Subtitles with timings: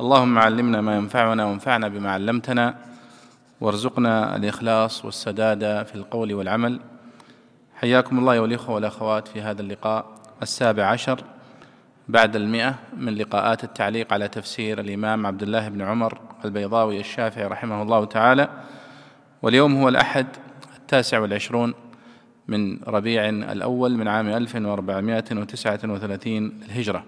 [0.00, 2.74] اللهم علمنا ما ينفعنا وانفعنا بما علمتنا
[3.60, 6.80] وارزقنا الإخلاص والسداد في القول والعمل.
[7.74, 10.06] حياكم الله والاخوه والأخوات في هذا اللقاء
[10.42, 11.20] السابع عشر
[12.08, 17.82] بعد المئة من لقاءات التعليق على تفسير الإمام عبد الله بن عمر البيضاوي الشافعي رحمه
[17.82, 18.48] الله تعالى.
[19.42, 20.26] واليوم هو الأحد
[20.76, 21.74] التاسع والعشرون
[22.48, 27.04] من ربيع الأول من عام 1439 الهجرة.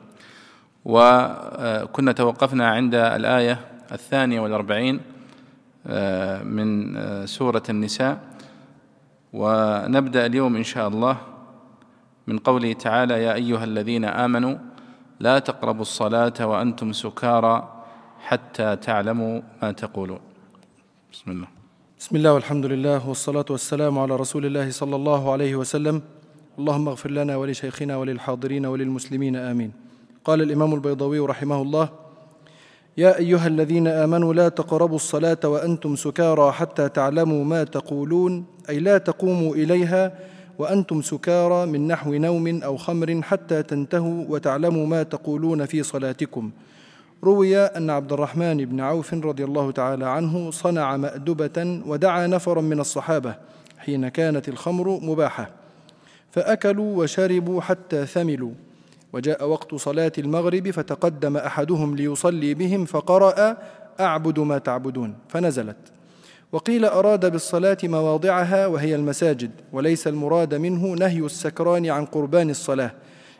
[0.89, 3.59] وكنا توقفنا عند الآية
[3.93, 5.01] الثانية والأربعين
[5.87, 8.19] آه، من آه، سورة النساء.
[9.33, 11.17] ونبدأ اليوم إن شاء الله
[12.27, 14.57] من قوله تعالى يا أيها الذين آمنوا
[15.21, 17.85] لا تقربوا الصلاة وأنتم سكارى
[18.21, 20.21] حتى تعلموا ما تقولون.
[21.13, 21.49] بسم الله.
[21.99, 26.03] بسم الله والحمد لله والصلاة والسلام على رسول الله صلى الله عليه وسلم.
[26.59, 29.88] اللهم اغفر لنا ولشيخنا وللحاضرين وللمسلمين آمين.
[30.29, 31.89] قال الإمام البيضاوي رحمه الله
[32.97, 38.99] يا أيها الذين آمنوا لا تقربوا الصلاة وأنتم سكارى حتى تعلموا ما تقولون أي لا
[38.99, 40.19] تقوموا إليها
[40.59, 46.51] وأنتم سكارى من نحو نوم أو خمر حتى تنتهوا وتعلموا ما تقولون في صلاتكم.
[47.25, 52.81] روي أن عبد الرحمن بن عوف رضي الله تعالى عنه صنع مأدبة ودعا نفرا من
[52.81, 53.35] الصحابة
[53.79, 55.51] حين كانت الخمر مباحة
[56.31, 58.68] فأكلوا وشربوا حتى ثملوا.
[59.13, 63.57] وجاء وقت صلاة المغرب فتقدم أحدهم ليصلي بهم فقرأ
[64.01, 65.77] أعبد ما تعبدون فنزلت.
[66.53, 72.91] وقيل أراد بالصلاة مواضعها وهي المساجد وليس المراد منه نهي السكران عن قربان الصلاة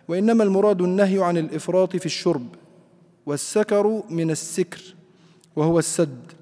[0.09, 2.47] وإنما المراد النهي عن الإفراط في الشرب
[3.27, 4.95] والسكر من السكر
[5.57, 6.33] وهو السد.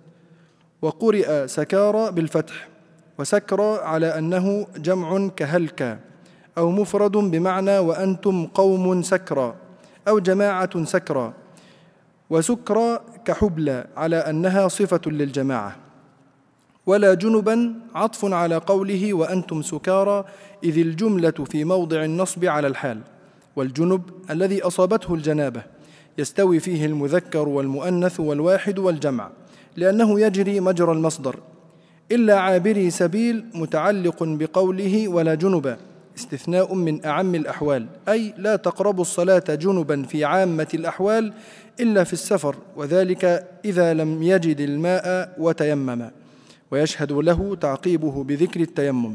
[0.82, 2.68] وقرئ سكارى بالفتح
[3.18, 5.98] وسكرى على أنه جمع كهلكا.
[6.58, 9.54] أو مفرد بمعنى وأنتم قوم سكرى
[10.08, 11.32] أو جماعة سكرى
[12.30, 15.76] وسكرى كحبلى على أنها صفة للجماعة.
[16.86, 20.24] ولا جنبا عطف على قوله وأنتم سكارى
[20.64, 23.00] إذ الجملة في موضع النصب على الحال.
[23.56, 25.62] والجنب الذي أصابته الجنابة
[26.18, 29.30] يستوي فيه المذكر والمؤنث والواحد والجمع
[29.76, 31.36] لأنه يجري مجرى المصدر.
[32.12, 35.76] إلا عابري سبيل متعلق بقوله ولا جنبا.
[36.16, 41.32] استثناء من أعم الأحوال أي لا تقربوا الصلاة جنبا في عامة الأحوال
[41.80, 46.10] إلا في السفر وذلك إذا لم يجد الماء وتيمم.
[46.70, 49.14] ويشهد له تعقيبه بذكر التيمم.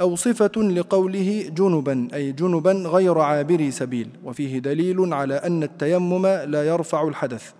[0.00, 6.68] أو صفة لقوله جنبا أي جنبا غير عابري سبيل وفيه دليل على أن التيمم لا
[6.68, 7.50] يرفع الحدث.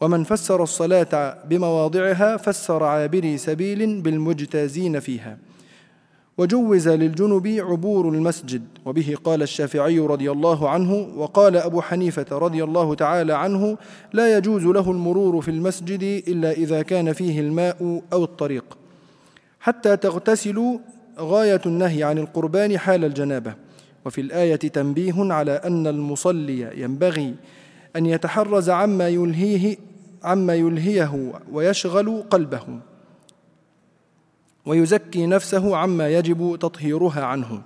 [0.00, 5.38] ومن فسر الصلاة بمواضعها فسر عابري سبيل بالمجتازين فيها.
[6.38, 8.62] وجوز للجنب عبور المسجد.
[8.84, 13.78] وبه قال الشافعي رضي الله عنه وقال أبو حنيفة رضي الله تعالى عنه
[14.12, 18.64] لا يجوز له المرور في المسجد إلا إذا كان فيه الماء أو الطريق.
[19.60, 20.78] حتى تغتسلوا
[21.18, 23.54] غاية النهي عن القربان حال الجنابة.
[24.04, 27.34] وفي الآية تنبيه على أن المصلي ينبغي
[27.96, 29.76] أن يتحرز عما يلهيه
[30.24, 32.89] عما يلهيه ويشغل قلبه.
[34.66, 37.60] ويزكي نفسه عما يجب تطهيرها عنه.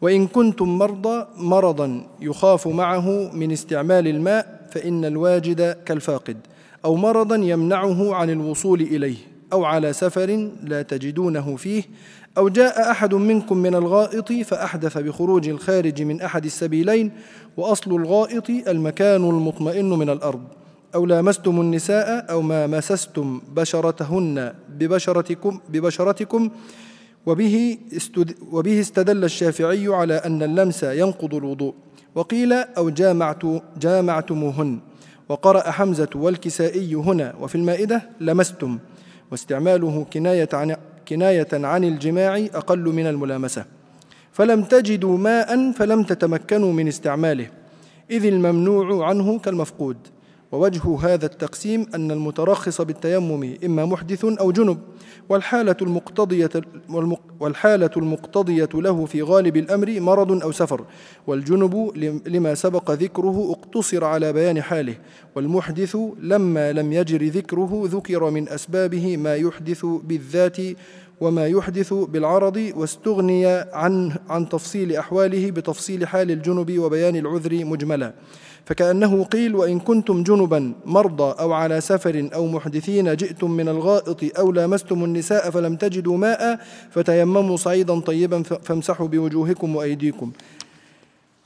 [0.00, 6.36] وإن كنتم مرضى مرضا يخاف معه من استعمال الماء فإن الواجد كالفاقد.
[6.84, 9.16] أو مرضا يمنعه عن الوصول إليه.
[9.52, 11.82] أو على سفر لا تجدونه فيه.
[12.38, 17.10] أو جاء أحد منكم من الغائط فأحدث بخروج الخارج من أحد السبيلين.
[17.56, 20.42] وأصل الغائط المكان المطمئن من الأرض.
[20.94, 26.50] أو لامستم النساء أو ما مسستم بشرتهن ببشرتكم ببشرتكم
[27.26, 27.78] وبه
[28.52, 31.74] وبه استدل الشافعي على أن اللمس ينقض الوضوء.
[32.14, 33.42] وقيل أو جامعت
[33.80, 34.78] جامعتموهن.
[35.28, 38.78] وقرأ حمزة والكسائي هنا وفي المائدة لمستم.
[39.30, 40.76] واستعماله كناية عن
[41.08, 43.64] كناية عن الجماع أقل من الملامسة.
[44.32, 47.46] فلم تجدوا ماء فلم تتمكنوا من استعماله.
[48.10, 49.96] إذ الممنوع عنه كالمفقود.
[50.52, 54.78] ووجه هذا التقسيم أن المترخص بالتيمم إما محدث أو جنب
[55.28, 56.50] والحالة المقتضية
[57.40, 60.84] والحالة المقتضية له في غالب الأمر مرض أو سفر
[61.26, 61.92] والجنب
[62.26, 64.94] لما سبق ذكره اقتصر على بيان حاله
[65.34, 70.56] والمحدث لما لم يجر ذكره ذكر من أسبابه ما يحدث بالذات
[71.20, 78.14] وما يحدث بالعرض واستغني عن عن تفصيل أحواله بتفصيل حال الجنب وبيان العذر مجملا.
[78.66, 84.52] فكأنه قيل وإن كنتم جنبا مرضى أو على سفر أو محدثين جئتم من الغائط أو
[84.52, 90.32] لامستم النساء فلم تجدوا ماء فتيمموا صعيدا طيبا فامسحوا بوجوهكم وأيديكم.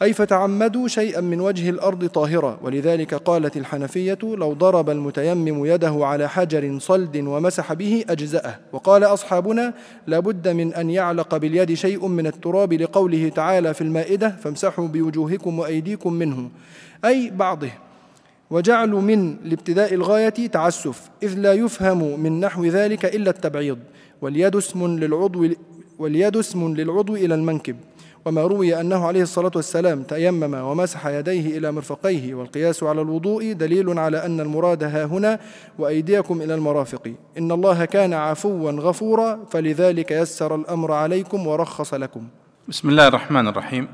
[0.02, 2.58] أي فتعمدوا شيئا من وجه الأرض طاهرة.
[2.62, 8.58] ولذلك قالت الحنفية لو ضرب المتيمم يده على حجر صلد ومسح به أجزأه.
[8.72, 9.74] وقال أصحابنا
[10.06, 16.12] لابد من أن يعلق باليد شيء من التراب لقوله تعالى في المائدة فامسحوا بوجوهكم وأيديكم
[16.12, 16.50] منه
[17.04, 17.70] أي بعضه.
[18.50, 23.78] وجعلوا من لابتداء الغاية تعسف إذ لا يفهم من نحو ذلك إلا التبعيض.
[24.22, 25.48] واليد اسم للعضو
[25.98, 27.76] واليد اسم للعضو إلى المنكب.
[28.28, 33.98] وما روي أنه عليه الصلاة والسلام تيمم ومسح يديه إلى مرفقيه والقياس على الوضوء دليل
[33.98, 35.38] على أن المراد ها هنا
[35.78, 37.12] وأيديكم إلى المرافق.
[37.38, 42.28] إن الله كان عفوا غفورا فلذلك يسر الأمر عليكم ورخص لكم.
[42.68, 43.88] بسم الله الرحمن الرحيم.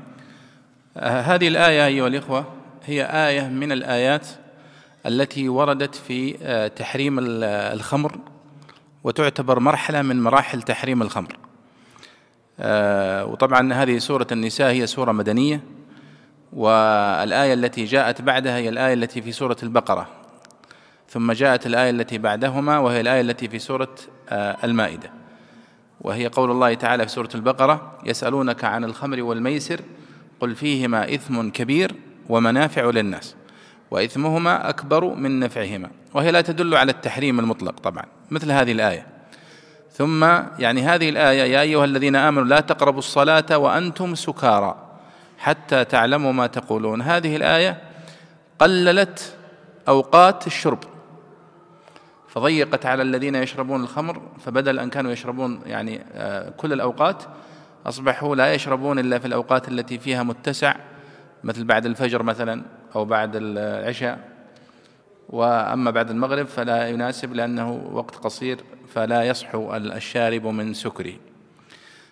[0.97, 2.45] هذه الآية أيها الإخوة
[2.85, 4.27] هي آية من الآيات
[5.05, 8.15] التي وردت في آه، تحريم الخمر
[9.03, 11.44] وتعتبر مرحلة من مراحل تحريم الخمر.
[13.31, 15.61] وطبعا هذه سورة النساء هي سورة مدنية
[16.53, 20.07] والآية التي جاءت بعدها هي الآية التي في سورة البقرة.
[21.09, 23.95] ثم جاءت الآية التي بعدهما وهي الآية التي في سورة
[24.29, 25.11] آه، المائدة.
[26.01, 29.81] وهي قول الله تعالى في سورة البقرة يسألونك عن الخمر والميسر
[30.39, 31.95] قل فيهما إثم كبير
[32.29, 33.35] ومنافع للناس
[33.91, 39.14] وإثمهما أكبر من نفعهما وهي لا تدل على التحريم المطلق طبعا مثل هذه الآية.
[39.97, 40.23] ثم
[40.59, 44.75] يعني هذه الآية يا أيها الذين آمنوا لا تقربوا الصلاة وأنتم سكارى
[45.37, 47.01] حتى تعلموا ما تقولون.
[47.01, 47.81] هذه الآية
[48.59, 49.35] قللت
[49.87, 50.79] أوقات الشرب
[52.27, 57.23] فضيقت على الذين يشربون الخمر فبدل أن كانوا يشربون يعني آه، كل الأوقات
[57.85, 60.75] أصبحوا لا يشربون إلا في الأوقات التي فيها متسع
[61.43, 62.61] مثل بعد الفجر مثلا
[62.95, 64.19] أو بعد العشاء.
[65.29, 68.57] وأما بعد المغرب فلا يناسب لأنه وقت قصير.
[68.95, 71.13] فلا يصحو الشارب من سكره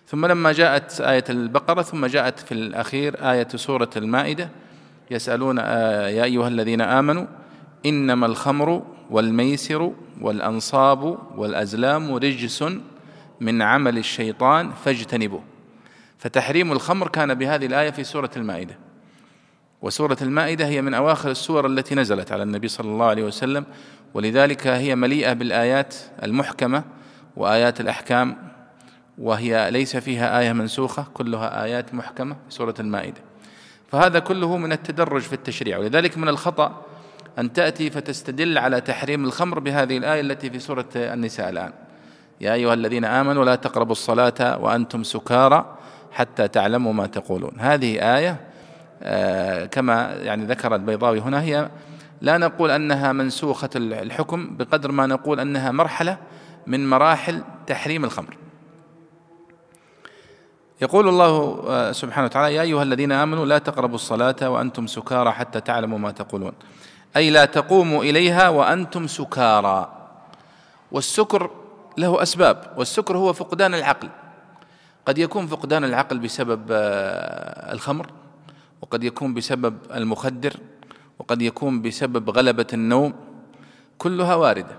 [0.06, 4.48] ثم لما جاءت آية البقرة ثم جاءت في الأخير آية سورة المائدة
[5.10, 7.26] يسألون آه، يا أيها الذين آمنوا
[7.86, 12.64] إنما الخمر والميسر والأنصاب والأزلام رجس
[13.40, 15.42] من عمل الشيطان فاجتنبوه.
[16.18, 18.78] فتحريم الخمر كان بهذه الآية في سورة المائدة.
[19.82, 23.64] وسورة المائدة هي من أواخر السور التي نزلت على النبي صلى الله عليه وسلم
[24.14, 26.84] ولذلك هي مليئة بالآيات المحكمة
[27.36, 28.36] وآيات الأحكام
[29.18, 33.20] وهي ليس فيها آية منسوخة كلها آيات محكمة في سورة المائدة.
[33.92, 35.78] فهذا كله من التدرج في التشريع.
[35.78, 36.82] ولذلك من الخطأ
[37.38, 41.72] أن تأتي فتستدل على تحريم الخمر بهذه الآية التي في سورة النساء الآن.
[42.40, 45.76] يا أيها الذين آمنوا لا تقربوا الصلاة وأنتم سكارى
[46.12, 47.52] حتى تعلموا ما تقولون.
[47.58, 48.40] هذه آية
[49.02, 51.68] آه، كما يعني ذكر البيضاوي هنا هي
[52.24, 56.18] لا نقول أنها منسوخة الحكم بقدر ما نقول أنها مرحلة
[56.66, 58.36] من مراحل تحريم الخمر.
[60.82, 65.60] يقول الله آه، سبحانه وتعالى يا أيها الذين آمنوا لا تقربوا الصلاة وأنتم سكارى حتى
[65.60, 66.52] تعلموا ما تقولون.
[67.16, 69.92] أي لا تقوموا إليها وأنتم سكارى.
[70.92, 71.50] والسكر
[71.98, 74.08] له أسباب والسكر هو فقدان العقل.
[75.06, 78.06] قد يكون فقدان العقل بسبب آه، الخمر
[78.82, 80.56] وقد يكون بسبب المخدر
[81.24, 83.14] وقد يكون بسبب غلبة النوم
[83.98, 84.76] كلها واردة.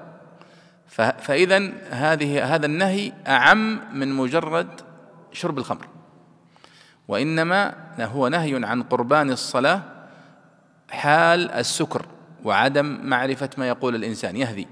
[1.17, 4.67] فإذا هذه هذا النهي أعم من مجرد
[5.31, 5.87] شرب الخمر.
[7.07, 9.81] وإنما هو نهي عن قربان الصلاة
[10.91, 12.05] حال السكر
[12.43, 14.67] وعدم معرفة ما يقول الإنسان يهدي.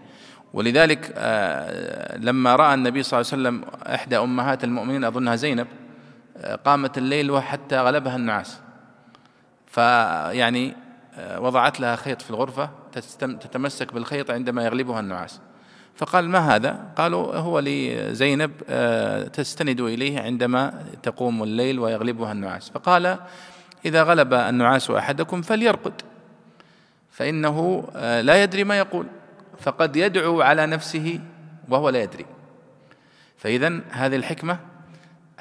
[0.54, 5.68] ولذلك آه، لما رأى النبي صلى الله عليه وسلم إحدى أمهات المؤمنين أظنها زينب
[6.38, 8.60] آه، قامت الليل وحتى غلبها النعاس.
[9.68, 10.83] فيعني
[11.20, 12.70] وضعت لها خيط في الغرفة
[13.20, 15.40] تتمسك بالخيط عندما يغلبها النعاس.
[15.96, 22.70] فقال ما هذا؟ قالوا هو لزينب آه، تستند إليه عندما تقوم الليل ويغلبها النعاس.
[22.70, 23.18] فقال
[23.86, 26.02] إذا غلب النعاس أحدكم فليرقد.
[27.12, 29.06] فإنه آه، لا يدري ما يقول.
[29.60, 31.20] فقد يدعو على نفسه
[31.70, 32.26] وهو لا يدري.
[33.38, 34.60] فإذا هذه الحكمة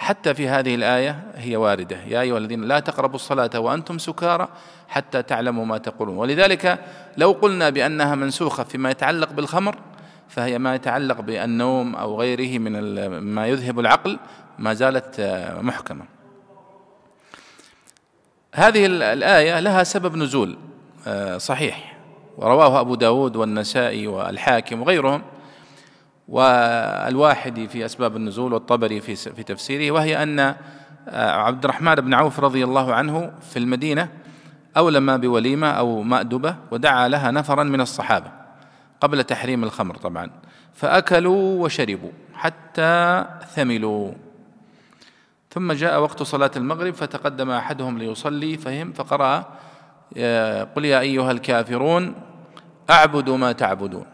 [0.03, 1.97] حتى في هذه الآية هي واردة.
[1.97, 4.49] يا أيها الذين لا تقربوا الصلاة وأنتم سكارى
[4.89, 6.17] حتى تعلموا ما تقولون.
[6.17, 6.79] ولذلك
[7.17, 9.77] لو قلنا بأنها منسوخة فيما يتعلق بالخمر
[10.29, 14.19] فهي ما يتعلق بالنوم أو غيره من ما يذهب العقل
[14.59, 15.21] ما زالت
[15.61, 16.05] محكمة.
[18.55, 20.57] هذه الآية لها سبب نزول
[21.07, 21.97] آه، صحيح.
[22.39, 25.23] ورواه أبو داود والنسائي والحاكم وغيرهم.
[26.33, 30.39] والواحدي في أسباب النزول والطبري في في تفسيره وهي أن
[31.09, 34.09] آه، عبد الرحمن بن عوف رضي الله عنه في المدينة
[34.77, 38.31] أولم بوليمة أو مأدبة ودعا لها نفرا من الصحابة
[39.01, 40.31] قبل تحريم الخمر طبعا
[40.75, 43.25] فأكلوا وشربوا حتى
[43.55, 44.13] ثملوا.
[45.51, 49.39] ثم جاء وقت صلاة المغرب فتقدم أحدهم ليصلي فهم فقرأ
[50.65, 52.15] قل يا أيها الكافرون
[52.91, 54.07] أعبد ما تعبدون.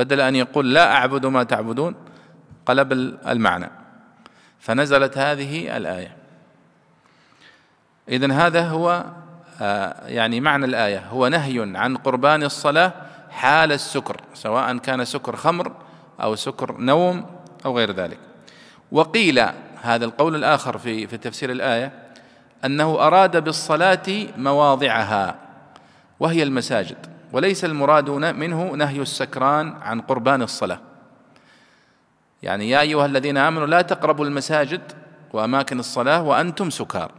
[0.00, 1.94] بدل أن يقول لا أعبد ما تعبدون
[2.66, 2.92] قلب
[3.26, 3.70] المعنى.
[4.60, 6.16] فنزلت هذه الآية.
[8.08, 9.04] إذن هذا هو
[9.62, 10.98] آه، يعني معنى الآية.
[10.98, 12.92] هو نهي عن قربان الصلاة
[13.30, 15.72] حال السكر سواء كان سكر خمر
[16.22, 17.26] أو سكر نوم
[17.64, 18.18] أو غير ذلك.
[18.92, 19.46] وقيل
[19.82, 21.92] هذا القول الآخر في في تفسير الآية
[22.64, 25.34] أنه أراد بالصلاة مواضعها
[26.20, 27.09] وهي المساجد.
[27.32, 30.80] وليس المراد منه نهي السكران عن قربان الصلاة.
[32.42, 34.82] يعني يا أيها الذين آمنوا لا تقربوا المساجد
[35.32, 37.12] وأماكن الصلاة وأنتم سكار.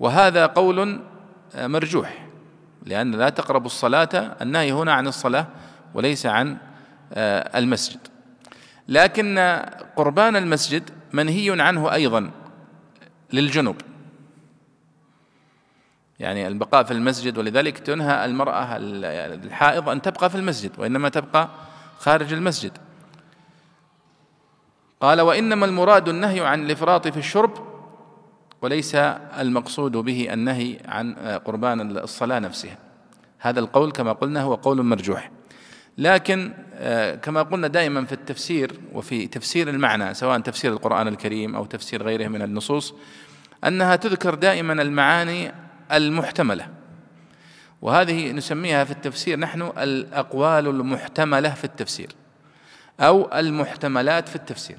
[0.00, 1.00] وهذا قول
[1.56, 2.26] مرجوح
[2.82, 5.46] لأن لا تقربوا الصلاة النهي هنا عن الصلاة
[5.94, 6.56] وليس عن
[7.12, 7.98] آه، المسجد.
[8.88, 9.38] لكن
[9.96, 12.30] قربان المسجد منهي عنه أيضا
[13.32, 13.76] للجنب
[16.20, 21.48] يعني البقاء في المسجد ولذلك تنهى المرأة الحائض أن تبقى في المسجد وإنما تبقى
[21.98, 22.72] خارج المسجد.
[25.00, 27.52] قال وإنما المراد النهي عن الإفراط في الشرب
[28.62, 32.78] وليس المقصود به النهي عن قربان الصلاة نفسها.
[33.38, 35.30] هذا القول كما قلنا هو قول مرجوح.
[35.98, 41.64] لكن آه، كما قلنا دائما في التفسير وفي تفسير المعنى سواء تفسير القرآن الكريم أو
[41.64, 42.94] تفسير غيره من النصوص
[43.64, 45.52] أنها تذكر دائما المعاني
[45.92, 46.68] المحتملة.
[47.82, 52.08] وهذه نسميها في التفسير نحن الأقوال المحتملة في التفسير
[53.00, 54.78] أو المحتملات في التفسير.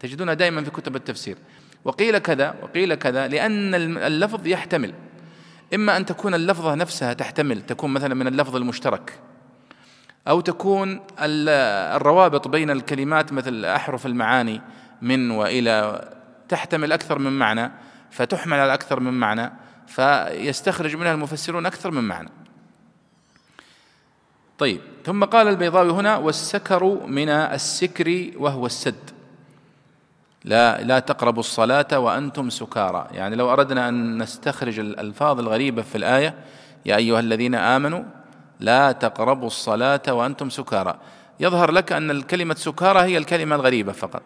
[0.00, 1.36] تجدونها دائما في كتب التفسير.
[1.84, 4.94] وقيل كذا وقيل كذا لأن اللفظ يحتمل.
[5.74, 9.18] إما أن تكون اللفظة نفسها تحتمل تكون مثلا من اللفظ المشترك
[10.28, 14.60] أو تكون الروابط بين الكلمات مثل أحرف المعاني
[15.02, 16.08] من وإلى
[16.48, 17.72] تحتمل أكثر من معنى
[18.10, 19.52] فتحمل على أكثر من معنى
[19.86, 22.30] فيستخرج منها المفسرون أكثر من معنى.
[24.58, 29.10] طيب ثم قال البيضاوي هنا والسكر من السكر وهو السد.
[30.44, 33.08] لا لا تقربوا الصلاة وأنتم سكارى.
[33.12, 36.34] يعني لو أردنا أن نستخرج الألفاظ الغريبة في الآية
[36.86, 38.02] يا أيها الذين آمنوا
[38.60, 40.98] لا تقربوا الصلاة وأنتم سكارى.
[41.40, 44.22] يظهر لك أن الكلمة سكارى هي الكلمة الغريبة فقط.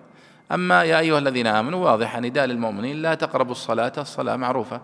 [0.52, 4.81] أما يا أيها الذين آمنوا واضح نداء للمؤمنين لا تقربوا الصلاة الصلاة معروفة.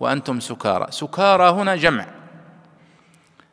[0.00, 0.86] وأنتم سكارى.
[0.90, 2.06] سكارى هنا جمع.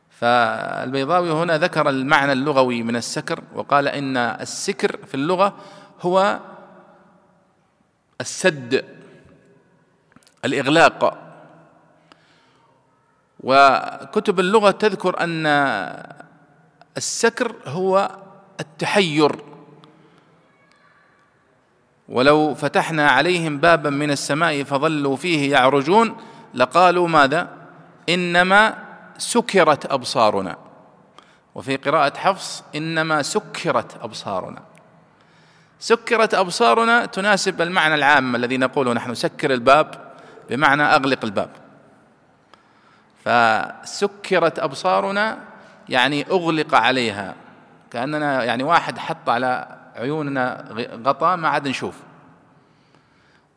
[0.10, 5.55] فالبيضاوي هنا ذكر المعنى اللغوي من السكر وقال إن السكر في اللغة
[6.01, 6.39] هو
[8.22, 8.86] السد
[10.46, 11.17] الإغلاق.
[13.39, 15.46] وكتب اللغة تذكر أن
[16.98, 18.12] السكر هو
[18.60, 19.48] التحير.
[22.09, 26.17] ولو فتحنا عليهم بابا من السماء فظلوا فيه يعرجون
[26.53, 27.47] لقالوا ماذا؟
[28.09, 28.75] إنما
[29.17, 30.57] سكرت أبصارنا.
[31.55, 34.61] وفي قراءة حفص إنما سكرت أبصارنا.
[35.79, 40.13] سكرت أبصارنا تناسب المعنى العام الذي نقوله نحن سكر الباب
[40.49, 41.49] بمعنى أغلق الباب.
[43.25, 45.37] فسكرت أبصارنا
[45.89, 47.35] يعني أغلق عليها
[47.91, 50.65] كأننا يعني واحد حط على عيوننا
[51.05, 51.95] غطاء ما عاد نشوف.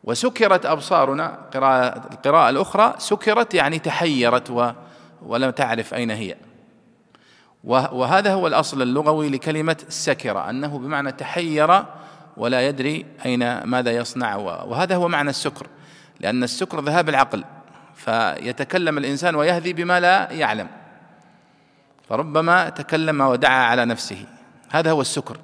[0.03, 4.71] وسكرت أبصارنا قراءة القراءة الأخرى سكرت يعني تحيرت و
[5.21, 6.35] ولم تعرف أين هي.
[7.63, 11.83] وهذا هو الأصل اللغوي لكلمة سكر أنه بمعنى تحير
[12.37, 15.67] ولا يدري أين ماذا يصنع وهذا هو معنى السكر.
[16.19, 17.43] لأن السكر ذهاب العقل
[17.95, 20.67] فيتكلم الإنسان ويهذي بما لا يعلم.
[22.09, 24.25] فربما تكلم ودعا على نفسه.
[24.71, 25.37] هذا هو السكر.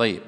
[0.00, 0.22] طيب.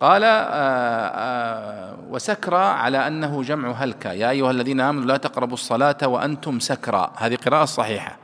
[0.00, 5.96] قال آه، آه، وسكرى على أنه جمع هلكى يا أيها الذين آمنوا لا تقربوا الصلاة
[6.04, 7.12] وأنتم سكرى.
[7.16, 8.16] هذه قراءة صحيحة.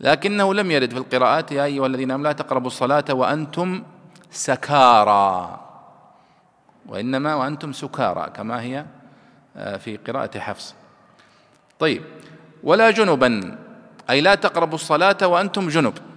[0.00, 3.82] لكنه لم يرد في القراءات يا أيها الذين آمنوا لا تقربوا الصلاة وأنتم
[4.30, 5.60] سكارى.
[6.86, 8.84] وإنما وأنتم سكارى كما هي
[9.56, 10.74] آه، في قراءة حفص.
[11.78, 12.02] طيب.
[12.62, 13.58] ولا جنبا.
[14.10, 16.07] أي لا تقربوا الصلاة وأنتم جنب.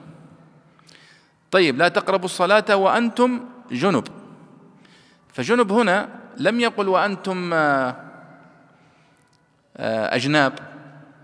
[1.51, 3.39] طيب لا تقربوا الصلاة وأنتم
[3.71, 4.03] جنب.
[5.33, 7.95] فجنب هنا لم يقل وأنتم آه،
[9.77, 10.53] آه، أجناب.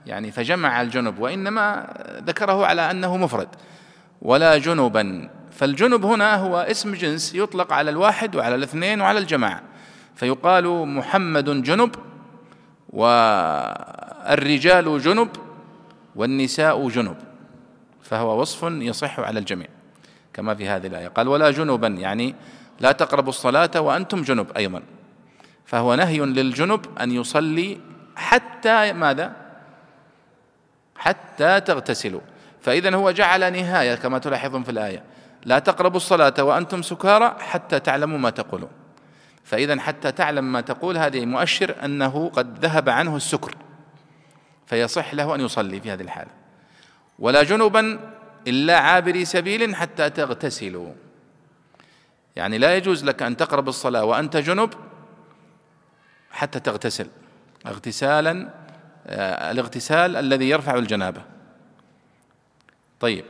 [0.06, 1.94] يعني فجمع الجنب وإنما
[2.24, 3.48] ذكره على أنه مفرد.
[4.22, 5.30] ولا جنبا.
[5.52, 9.62] فالجنب هنا هو اسم جنس يطلق على الواحد وعلى الاثنين وعلى الجماعة.
[10.16, 11.96] فيقال محمد جنب
[12.90, 15.30] والرجال جنب
[16.16, 17.18] والنساء جنب.
[18.02, 19.77] فهو وصف يصح على الجميع.
[20.38, 21.08] كما في هذه الآية.
[21.08, 22.36] قال ولا جنبا يعني
[22.80, 24.84] لا تقربوا الصلاة وأنتم جنب أيضا.
[25.66, 27.78] فهو نهي للجنب أن يصلي
[28.16, 29.34] حتى ماذا؟
[30.96, 32.22] حتى تغتسلوا.
[32.62, 35.04] فإذا هو جعل نهاية كما تلاحظون في الآية.
[35.46, 38.70] لا تقربوا الصلاة وأنتم سكارى حتى تعلموا ما تقولون.
[39.44, 43.56] فإذا حتى تعلم ما تقول هذه مؤشر أنه قد ذهب عنه السكر.
[44.66, 46.32] فيصح له أن يصلي في هذه الحالة.
[47.20, 48.00] ولا جنبا
[48.48, 50.94] إلا عابري سبيل حتى تغتسلوا.
[52.36, 54.70] يعني لا يجوز لك أن تقرب الصلاة وأنت جنب
[56.32, 57.08] حتى تغتسل.
[57.66, 58.50] اغتسالا
[59.08, 61.22] آه، الاغتسال الذي يرفع الجنابة.
[63.00, 63.26] طيب.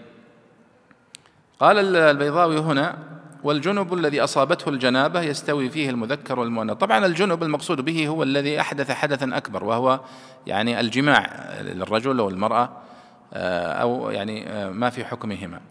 [1.60, 2.98] قال البيضاوي هنا
[3.44, 6.78] والجنب الذي أصابته الجنابة يستوي فيه المذكر والمؤنث.
[6.78, 10.00] طبعا الجنب المقصود به هو الذي أحدث حدثا أكبر وهو
[10.48, 12.87] يعني الجماع للرجل أو المرأة
[13.34, 15.62] أو يعني آه، ما في حكمهما.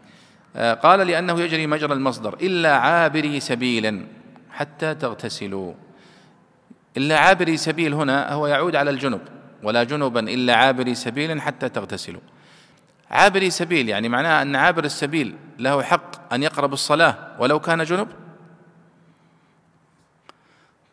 [0.56, 4.06] آه، قال لأنه يجري مجرى المصدر إلا عابري سبيل
[4.50, 5.74] حتى تغتسلوا.
[6.96, 9.20] إلا عابري سبيل هنا هو يعود على الجنب
[9.62, 12.20] ولا جنبا إلا عابري سبيل حتى تغتسلوا.
[13.10, 18.08] عابري سبيل يعني معناها أن عابر السبيل له حق أن يقرب الصلاة ولو كان جنب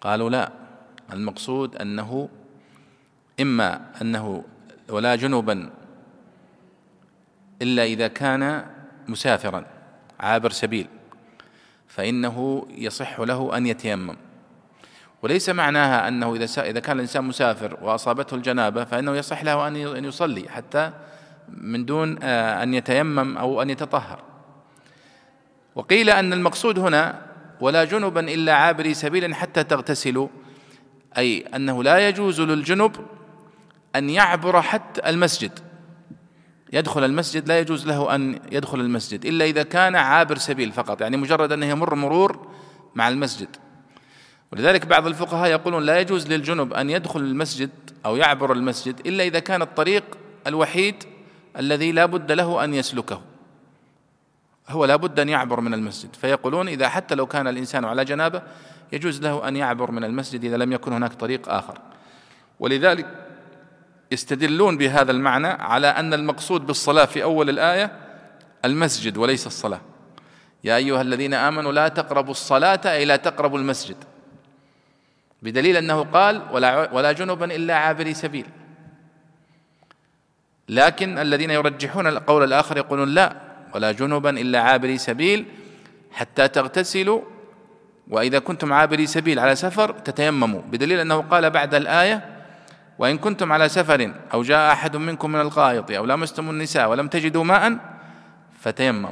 [0.01, 0.51] قالوا لا.
[1.13, 2.29] المقصود أنه
[3.41, 4.43] إما أنه
[4.89, 5.70] ولا جنبا
[7.63, 8.65] إلا إذا كان
[9.08, 9.65] مسافرا
[10.20, 10.88] عابر سبيل
[11.88, 14.17] فإنه يصح له أن يتيمم.
[15.22, 20.50] وليس معناها أنه إذا إذا كان الإنسان مسافر وأصابته الجنابة فإنه يصح له أن يصلي
[20.50, 20.91] حتى
[21.50, 24.20] من دون آه، أن يتيمم أو أن يتطهر.
[25.75, 27.22] وقيل أن المقصود هنا
[27.62, 30.28] ولا جنبا إلا عابري سبيل حتى تغتسلوا
[31.17, 32.95] أي أنه لا يجوز للجنب
[33.95, 35.72] أن يعبر حتى المسجد.
[36.73, 41.17] يدخل المسجد لا يجوز له أن يدخل المسجد إلا إذا كان عابر سبيل فقط يعني
[41.17, 42.47] مجرد أنه يمر مرور
[42.95, 43.47] مع المسجد.
[44.51, 47.69] ولذلك بعض الفقهاء يقولون لا يجوز للجنب أن يدخل المسجد
[48.05, 50.03] أو يعبر المسجد إلا إذا كان الطريق
[50.47, 50.95] الوحيد
[51.57, 53.21] الذي لا بد له أن يسلكه.
[54.69, 56.15] هو لا بد أن يعبر من المسجد.
[56.15, 58.41] فيقولون إذا حتى لو كان الإنسان على جنابة
[58.93, 61.79] يجوز له أن يعبر من المسجد إذا لم يكن هناك طريق آخر.
[62.59, 63.22] ولذلك
[64.13, 67.91] يستدلون بهذا المعنى على أن المقصود بالصلاة في أول الآية
[68.65, 69.82] المسجد وليس الصلاة.
[70.63, 73.95] يا أيها الذين آمنوا لا تقربوا الصلاة أي لا تقربوا المسجد.
[75.41, 78.45] بدليل أنه قال ولا, ولا جنبا إلا عابري سبيل.
[80.69, 83.36] لكن الذين يرجحون القول الآخر يقولون لا
[83.76, 85.45] ولا جنبا إلا عابري سبيل
[86.12, 87.21] حتى تغتسلوا
[88.08, 90.62] وإذا كنتم عابري سبيل على سفر تتيمموا.
[90.62, 92.33] بدليل أنه قال بعد الآية
[92.99, 97.43] وإن كنتم على سفر أو جاء أحد منكم من الغائط أو لمستم النساء ولم تجدوا
[97.43, 97.77] ماء
[98.60, 99.12] فتيمموا.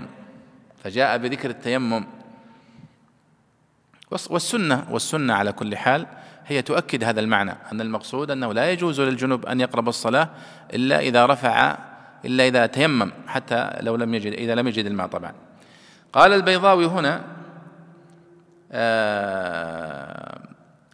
[0.84, 2.06] فجاء بذكر التيمم.
[4.12, 6.08] والسنة والسنة على كل حال
[6.48, 10.30] هي تؤكد هذا المعنى أن المقصود أنه لا يجوز للجنوب أن يقرب الصلاة
[10.74, 11.78] إلا إذا رفع
[12.26, 15.34] إلا إذا تيمم حتى لو لم يجد إذا لم يجد الماء طبعا.
[16.14, 17.22] قال البيضاوي هنا
[18.72, 20.42] آه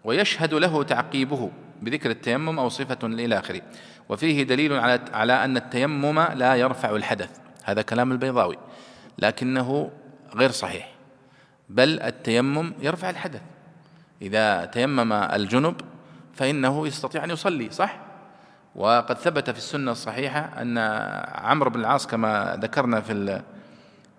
[0.04, 1.52] ويشهد له تعقيبه.
[1.82, 3.62] بذكر التيمم أو صفة إلى آخره.
[4.10, 7.30] وفيه دليل على على أن التيمم لا يرفع الحدث.
[7.64, 8.58] هذا كلام البيضاوي.
[9.20, 9.92] لكنه
[10.36, 10.92] غير صحيح.
[11.70, 13.42] بل التيمم يرفع الحدث.
[14.22, 15.76] إذا تيمم الجنب
[16.34, 18.00] فإنه يستطيع أن يصلي صح؟
[18.76, 20.78] وقد ثبت في السنة الصحيحة أن
[21.36, 23.42] عمرو بن العاص كما ذكرنا في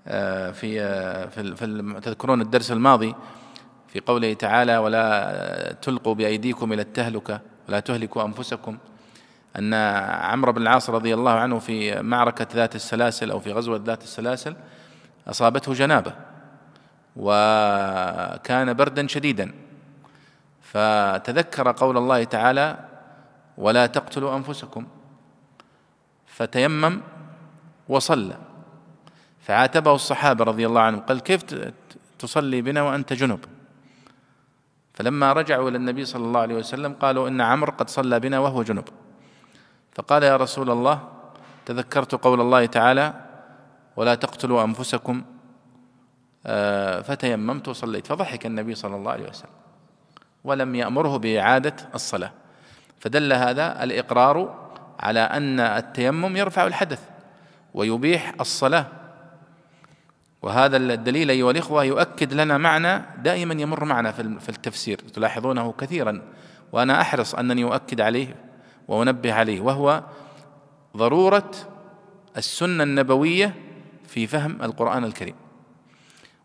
[0.09, 3.15] آه، في آه، في, في تذكرون الدرس الماضي
[3.89, 8.79] في قوله تعالى ولا تلقوا بأيديكم إلى التهلكة ولا تهلكوا أنفسكم.
[9.59, 9.75] أن
[10.23, 14.57] عمرو بن العاص رضي الله عنه في معركة ذات السلاسل أو في غزوة ذات السلاسل
[15.29, 16.13] أصابته جنابة
[17.17, 19.55] وكان بردا شديدا.
[20.63, 22.77] فتذكر قول الله تعالى
[23.59, 24.87] ولا تقتلوا أنفسكم.
[26.27, 27.01] فتيمم
[27.89, 28.37] وصلى.
[29.41, 31.43] فعاتبه الصحابة رضي الله عنهم قال كيف
[32.19, 33.41] تصلي بنا وأنت جنب؟
[34.99, 38.63] فلما رجعوا إلى النبي صلى الله عليه وسلم قالوا إن عمرو قد صلى بنا وهو
[38.63, 38.85] جنب.
[39.95, 41.09] فقال يا رسول الله
[41.67, 43.15] تذكرت قول الله تعالى
[43.97, 45.23] ولا تقتلوا أنفسكم
[46.47, 48.07] آه، فتيممت وصليت.
[48.07, 49.51] فضحك النبي صلى الله عليه وسلم
[50.45, 52.33] ولم يأمره بإعادة الصلاة.
[52.99, 54.69] فدل هذا الإقرار
[55.01, 57.03] على أن التيمم يرفع الحدث
[57.75, 58.87] ويبيح الصلاة.
[60.43, 66.23] وهذا الدليل أيها الإخوة يؤكد لنا معنى دائما يمر معنا في التفسير تلاحظونه كثيرا
[66.73, 68.35] وأنا أحرص أنني أؤكد عليه
[68.89, 70.05] وأنبه عليه وهو
[70.97, 71.51] ضرورة
[72.37, 73.55] السنة النبوية
[74.07, 75.35] في فهم القرآن الكريم.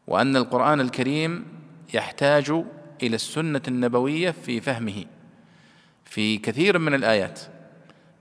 [0.07, 1.45] وأن القرآن الكريم
[1.93, 2.49] يحتاج
[3.03, 5.05] إلى السنة النبوية في فهمه.
[6.05, 7.39] في كثير من الآيات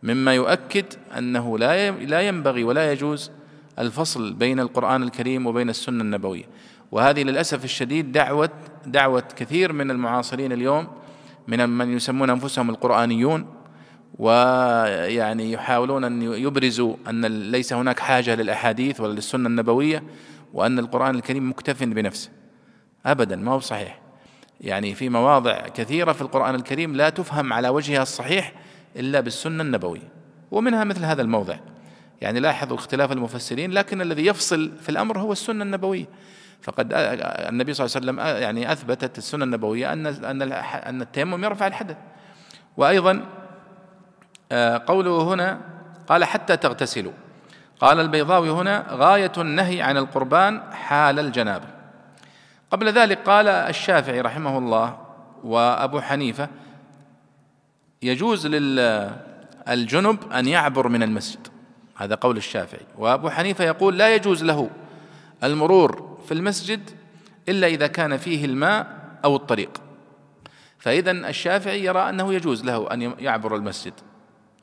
[0.02, 0.84] مما يؤكد
[1.18, 3.30] أنه لا لا ينبغي ولا يجوز
[3.78, 6.44] الفصل بين القرآن الكريم وبين السنة النبوية.
[6.92, 8.50] وهذه للأسف الشديد دعوة
[8.86, 10.88] دعوة كثير من المعاصرين اليوم
[11.48, 13.46] من من يسمون أنفسهم القرآنيون
[14.18, 20.02] ويعني يحاولون أن يبرزوا أن ليس هناك حاجة للأحاديث ولا للسنة النبوية
[20.52, 22.30] وأن القرآن الكريم مكتف بنفسه.
[23.06, 24.00] أبدا ما هو صحيح.
[24.60, 28.52] يعني في مواضع كثيرة في القرآن الكريم لا تفهم على وجهها الصحيح
[28.96, 30.08] إلا بالسنة النبوية.
[30.50, 31.56] ومنها مثل هذا الموضع.
[32.22, 36.06] يعني لاحظوا اختلاف المفسرين لكن الذي يفصل في الأمر هو السنة النبوية.
[36.62, 41.66] فقد النبي صلى الله عليه وسلم يعني أثبتت السنة النبوية أن أن أن التيمم يرفع
[41.66, 41.96] الحدث.
[42.76, 43.24] وأيضا
[44.52, 45.60] آه، قوله هنا
[46.08, 47.12] قال حتى تغتسلوا.
[47.80, 51.66] قال البيضاوي هنا غاية النهي عن القربان حال الجنابة.
[52.70, 54.98] قبل ذلك قال الشافعي رحمه الله
[55.44, 56.48] وأبو حنيفة
[58.02, 61.51] يجوز للجنب أن يعبر من المسجد.
[62.02, 62.86] هذا قول الشافعي.
[62.98, 64.70] وأبو حنيفة يقول لا يجوز له
[65.44, 66.90] المرور في المسجد
[67.48, 69.70] إلا إذا كان فيه الماء أو الطريق.
[70.78, 73.92] فإذا الشافعي يرى أنه يجوز له أن يعبر المسجد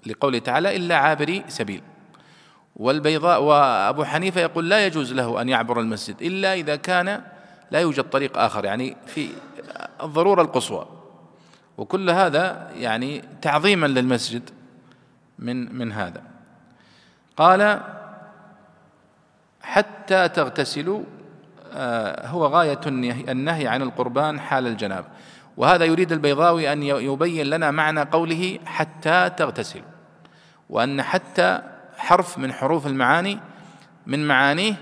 [0.06, 1.82] لقوله تعالى إلا عابري سبيل.
[2.76, 7.22] والبيضاء وأبو حنيفة يقول لا يجوز له أن يعبر المسجد إلا إذا كان
[7.72, 9.30] لا يوجد طريق آخر يعني في
[10.04, 10.88] الضرورة القصوى.
[11.78, 14.50] وكل هذا يعني تعظيما للمسجد
[15.40, 16.29] من من هذا.
[17.40, 17.82] قال
[19.62, 21.04] حتى تغتسلوا
[21.74, 25.06] آه، هو غاية النهي عن القربان حال الجناب.
[25.58, 29.86] وهذا يريد البيضاوي أن يبين لنا معنى قوله حتى تغتسلوا
[30.70, 31.62] وأن حتى
[31.98, 33.40] حرف من حروف المعاني
[34.08, 34.76] من معانيه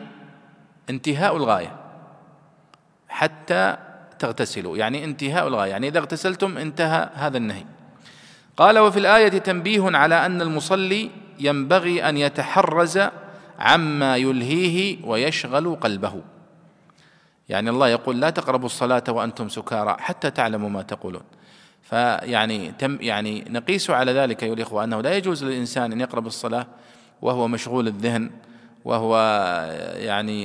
[0.89, 1.75] انتهاء الغاية.
[3.09, 3.77] حتى
[4.19, 7.65] تغتسلوا يعني انتهاء الغاية يعني إذا اغتسلتم انتهى هذا النهي.
[8.57, 12.99] قال وفي الآية تنبيه على أن المصلي ينبغي أن يتحرز
[13.59, 16.21] عما يلهيه ويشغل قلبه.
[17.49, 21.23] يعني الله يقول لا تقربوا الصلاة وأنتم سكارى حتى تعلموا ما تقولون.
[21.81, 26.67] فيعني تم يعني نقيس على ذلك أيها الإخوة أنه لا يجوز للإنسان أن يقرب الصلاة
[27.21, 28.31] وهو مشغول الذهن
[28.85, 29.17] وهو
[29.95, 30.41] يعني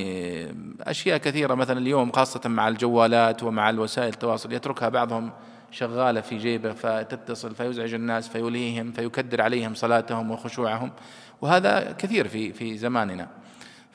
[0.80, 5.32] أشياء كثيرة مثلا اليوم خاصة مع الجوالات ومع الوسائل التواصل يتركها بعضهم
[5.72, 10.92] شغالة في جيبه فتتصل فيزعج الناس فيلهيهم فيكدر عليهم صلاتهم وخشوعهم.
[11.40, 13.28] وهذا كثير في في زماننا.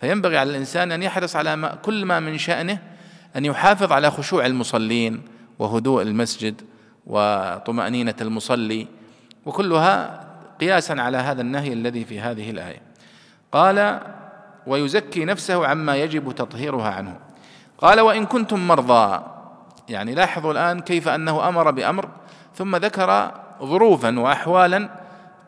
[0.02, 2.80] فينبغي على الإنسان أن يحرص على ما كل ما من شأنه
[3.36, 5.22] أن يحافظ على خشوع المصلين
[5.60, 6.62] وهدوء المسجد
[7.08, 8.88] وطمأنينة المصلي
[9.46, 10.28] وكلها
[10.62, 12.82] قياسا على هذا النهي الذي في هذه الآية.
[13.52, 14.00] قال
[14.68, 17.20] ويزكي نفسه عما يجب تطهيرها عنه
[17.78, 19.37] قال وإن كنتم مرضى
[19.90, 22.10] يعني لاحظوا الآن كيف أنه أمر بأمر
[22.56, 24.90] ثم ذكر ظروفا وأحوالا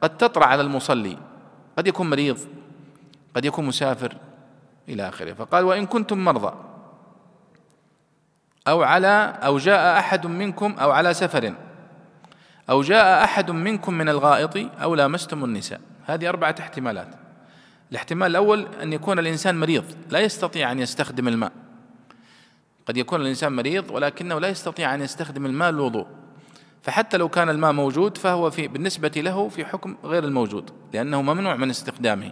[0.01, 1.17] قد تطرأ على المصلي.
[1.77, 2.39] قد يكون مريض
[3.35, 4.13] قد يكون مسافر
[4.89, 5.33] إلى آخره.
[5.33, 6.53] فقال وإن كنتم مرضى
[8.67, 11.53] أو على أو جاء أحد منكم أو على سفر
[12.69, 15.81] أو جاء أحد منكم من الغائط أو لامستم النساء.
[16.05, 17.07] هذه أربعة احتمالات.
[17.91, 21.51] الاحتمال الأول أن يكون الإنسان مريض لا يستطيع أن يستخدم الماء.
[22.89, 26.07] قد يكون الإنسان مريض ولكنه لا يستطيع أن يستخدم الماء للوضوء.
[26.81, 31.55] فحتى لو كان الماء موجود فهو في بالنسبة له في حكم غير الموجود لأنه ممنوع
[31.55, 32.31] من استخدامه.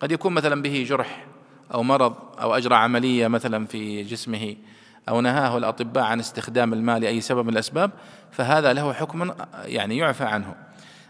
[0.00, 1.26] قد يكون مثلا به جرح
[1.74, 4.56] أو مرض أو أجرى عملية مثلا في جسمه
[5.08, 7.90] أو نهاه الأطباء عن استخدام الماء لأي سبب من الأسباب
[8.30, 9.32] فهذا له حكم
[9.64, 10.54] يعني يعفى عنه.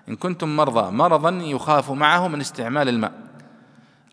[0.08, 3.12] إن كنتم مرضى مرضا يخاف معه من استعمال الماء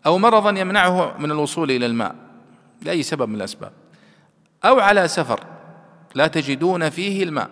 [0.06, 2.14] أو مرضا يمنعه من الوصول إلى الماء
[2.82, 3.72] لأي سبب من الأسباب.
[4.64, 5.40] أو على سفر
[6.14, 7.50] لا تجدون فيه الماء.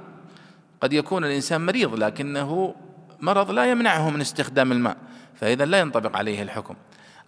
[0.81, 2.75] قد يكون الإنسان مريض لكنه
[3.21, 4.97] مرض لا يمنعه من استخدام الماء
[5.35, 6.75] فإذا لا ينطبق عليه الحكم.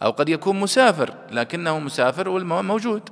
[0.02, 3.02] أو قد يكون مسافر لكنه مسافر والماء موجود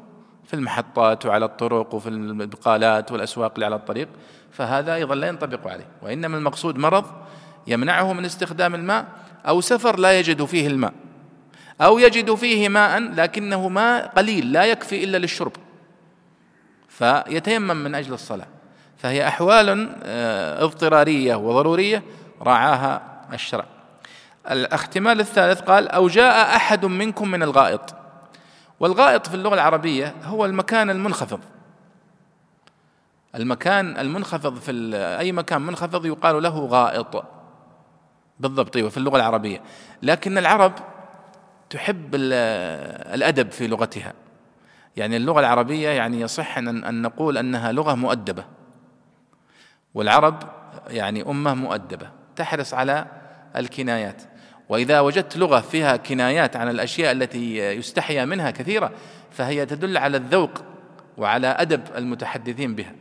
[0.45, 4.09] في المحطات وعلى الطرق وفي البقالات والأسواق اللي على الطريق
[4.51, 5.87] فهذا أيضا لا ينطبق عليه.
[6.03, 7.05] وإنما المقصود مرض
[7.67, 9.07] يمنعه من استخدام الماء
[9.49, 10.93] أو سفر لا يجد فيه الماء.
[11.81, 15.53] أو يجد فيه ماء لكنه ماء قليل لا يكفي إلا للشرب.
[16.99, 18.47] فيتيمم من أجل الصلاة.
[18.97, 22.03] فهي أحوال آه، اضطرارية وضرورية
[22.43, 23.03] راعاها
[23.33, 23.65] الشرع.
[24.51, 27.95] الاحتمال الثالث قال أو جاء أحد منكم من الغائط.
[28.81, 31.41] والغائط في اللغة العربية هو المكان المنخفض.
[33.35, 37.25] المكان المنخفض في أي مكان منخفض يقال له غائط.
[38.41, 39.63] بالضبط أيوة في اللغة العربية.
[40.03, 40.73] لكن العرب
[41.71, 44.13] تحب الأدب في لغتها.
[44.97, 48.45] يعني اللغة العربية يعني يصح أن نقول أنها لغة مؤدبة.
[49.95, 50.43] والعرب
[50.89, 53.07] يعني أمة مؤدبة تحرص على
[53.57, 54.23] الكنايات.
[54.69, 58.93] وإذا وجدت لغة فيها كنايات عن الأشياء التي يستحيا منها كثيرة
[59.31, 60.63] فهي تدل على الذوق
[61.17, 62.93] وعلى أدب المتحدثين بها.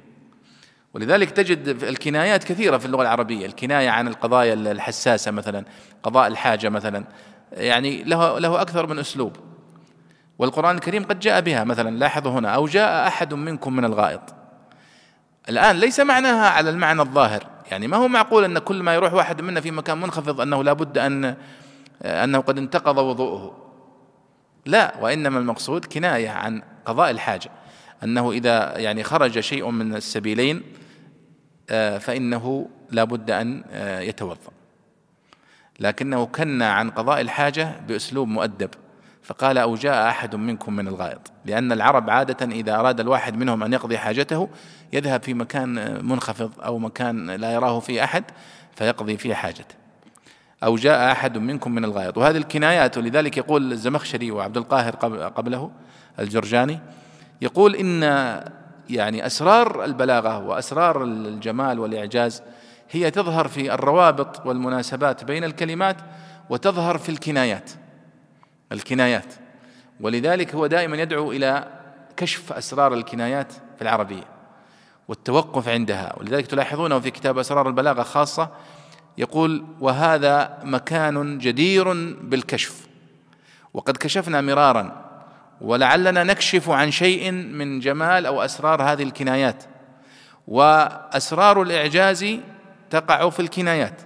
[0.93, 5.65] ولذلك تجد الكنايات كثيرة في اللغة العربية الكناية عن القضايا الحساسة مثلا
[6.03, 7.05] قضاء الحاجة مثلا
[7.51, 9.37] يعني له, له أكثر من أسلوب.
[10.39, 14.21] والقرآن الكريم قد جاء بها مثلا لاحظوا هنا أو جاء أحد منكم من الغائط.
[15.49, 17.47] الآن ليس معناها على المعنى الظاهر.
[17.71, 20.97] يعني ما هو معقول أن كل ما يروح واحد منا في مكان منخفض أنه لابد
[20.97, 21.35] أن
[22.01, 23.57] أنه قد انتقض وضوءه؟
[24.65, 27.49] لا وإنما المقصود كناية عن قضاء الحاجة.
[28.03, 30.63] أنه إذا يعني خرج شيء من السبيلين
[31.69, 34.51] آه، فإنه لابد أن آه، يتوضأ.
[35.79, 38.69] لكنه كنى عن قضاء الحاجة بأسلوب مؤدب.
[39.23, 41.31] فقال أو جاء أحد منكم من الغائط.
[41.45, 44.49] لأن العرب عادة إذا أراد الواحد منهم أن يقضي حاجته
[44.93, 48.23] يذهب في مكان منخفض أو مكان لا يراه فيه أحد
[48.75, 49.75] فيقضي فيه حاجته.
[50.63, 52.17] أو جاء أحد منكم من الغائط.
[52.17, 54.95] وهذه الكنايات ولذلك يقول الزمخشري وعبد القاهر
[55.27, 55.71] قبله
[56.19, 56.79] الجرجاني
[57.41, 58.03] يقول إن
[58.89, 62.43] يعني أسرار البلاغة وأسرار الجمال والإعجاز
[62.91, 65.97] هي تظهر في الروابط والمناسبات بين الكلمات
[66.49, 67.71] وتظهر في الكنايات.
[68.73, 69.33] الكنايات.
[69.99, 71.67] ولذلك هو دائما يدعو إلى
[72.17, 74.23] كشف أسرار الكنايات في العربية
[75.07, 76.13] والتوقف عندها.
[76.17, 78.49] ولذلك تلاحظونه في كتاب أسرار البلاغة خاصة
[79.17, 82.87] يقول وهذا مكان جدير بالكشف.
[83.73, 85.03] وقد كشفنا مرارا
[85.61, 89.63] ولعلنا نكشف عن شيء من جمال أو أسرار هذه الكنايات.
[90.47, 92.25] وأسرار الإعجاز
[92.89, 94.01] تقع في الكنايات.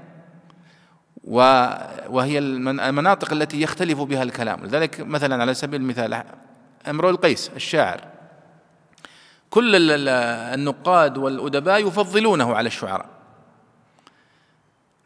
[1.28, 4.66] وهي المناطق التي يختلف بها الكلام.
[4.66, 6.24] لذلك مثلا على سبيل المثال
[6.88, 8.02] امرؤ القيس الشاعر.
[9.50, 13.06] كل النقاد والأدباء يفضلونه على الشعراء.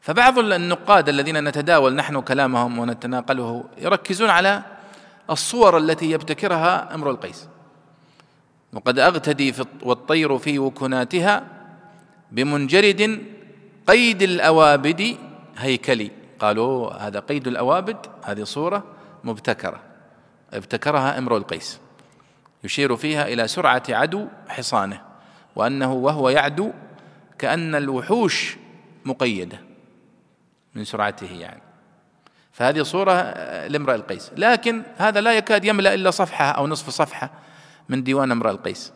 [0.01, 4.63] فبعض النقاد الذين نتداول نحن كلامهم ونتناقله يركزون على
[5.29, 7.47] الصور التي يبتكرها امرؤ القيس.
[8.73, 11.43] وقد أغتدي في والطير في وكناتها
[12.31, 13.21] بمنجرد
[13.88, 15.17] قيد الأوابد
[15.62, 16.12] هيكلي.
[16.39, 18.84] قالوا هذا قيد الأوابد هذه صورة
[19.24, 19.80] مبتكرة.
[20.54, 21.80] ابتكرها إمرؤ القيس.
[22.63, 25.02] يشير فيها إلى سرعة عدو حصانه
[25.56, 26.71] وأنه وهو يعدو
[27.39, 28.58] كأن الوحوش
[29.06, 29.60] مقيدة.
[30.76, 31.62] من سرعته يعني.
[32.52, 33.12] فهذه صورة
[33.67, 34.32] لامرأ القيس.
[34.38, 37.32] لكن هذا لا يكاد يملأ إلا صفحة أو نصف صفحة
[37.89, 38.93] من ديوان امرأ القيس.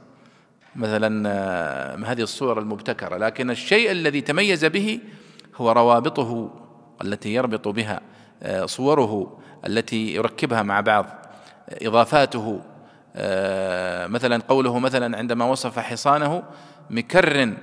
[0.75, 3.17] مثلا آه، هذه الصورة المبتكرة.
[3.17, 4.99] لكن الشيء الذي تميز به
[5.57, 6.49] هو روابطه
[7.01, 8.01] التي يربط بها
[8.43, 11.05] آه، صوره التي يركبها مع بعض
[11.69, 12.61] إضافاته
[13.15, 16.43] آه، مثلا قوله مثلا عندما وصف حصانه
[16.89, 17.53] مكر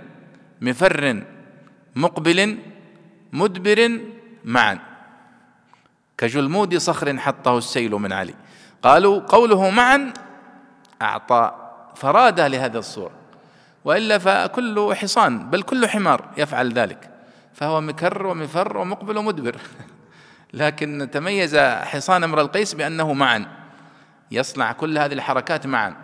[0.61, 1.23] مفر
[1.97, 2.59] مقبل
[3.33, 4.01] مدبر
[4.45, 4.79] معا.
[6.19, 8.35] كجلمود صخر حطه السيل من علي.
[8.83, 10.13] قالوا قوله معا
[11.03, 11.53] أعطى
[11.95, 13.11] فراده لهذه الصورة
[13.85, 17.12] وإلا فكل حصان بل كل حمار يفعل ذلك.
[17.63, 19.57] فهو مكر ومفر ومقبل ومدبر.
[20.53, 23.47] لكن تميز حصان أمر القيس بأنه معا
[24.31, 25.97] يصنع كل هذه الحركات معا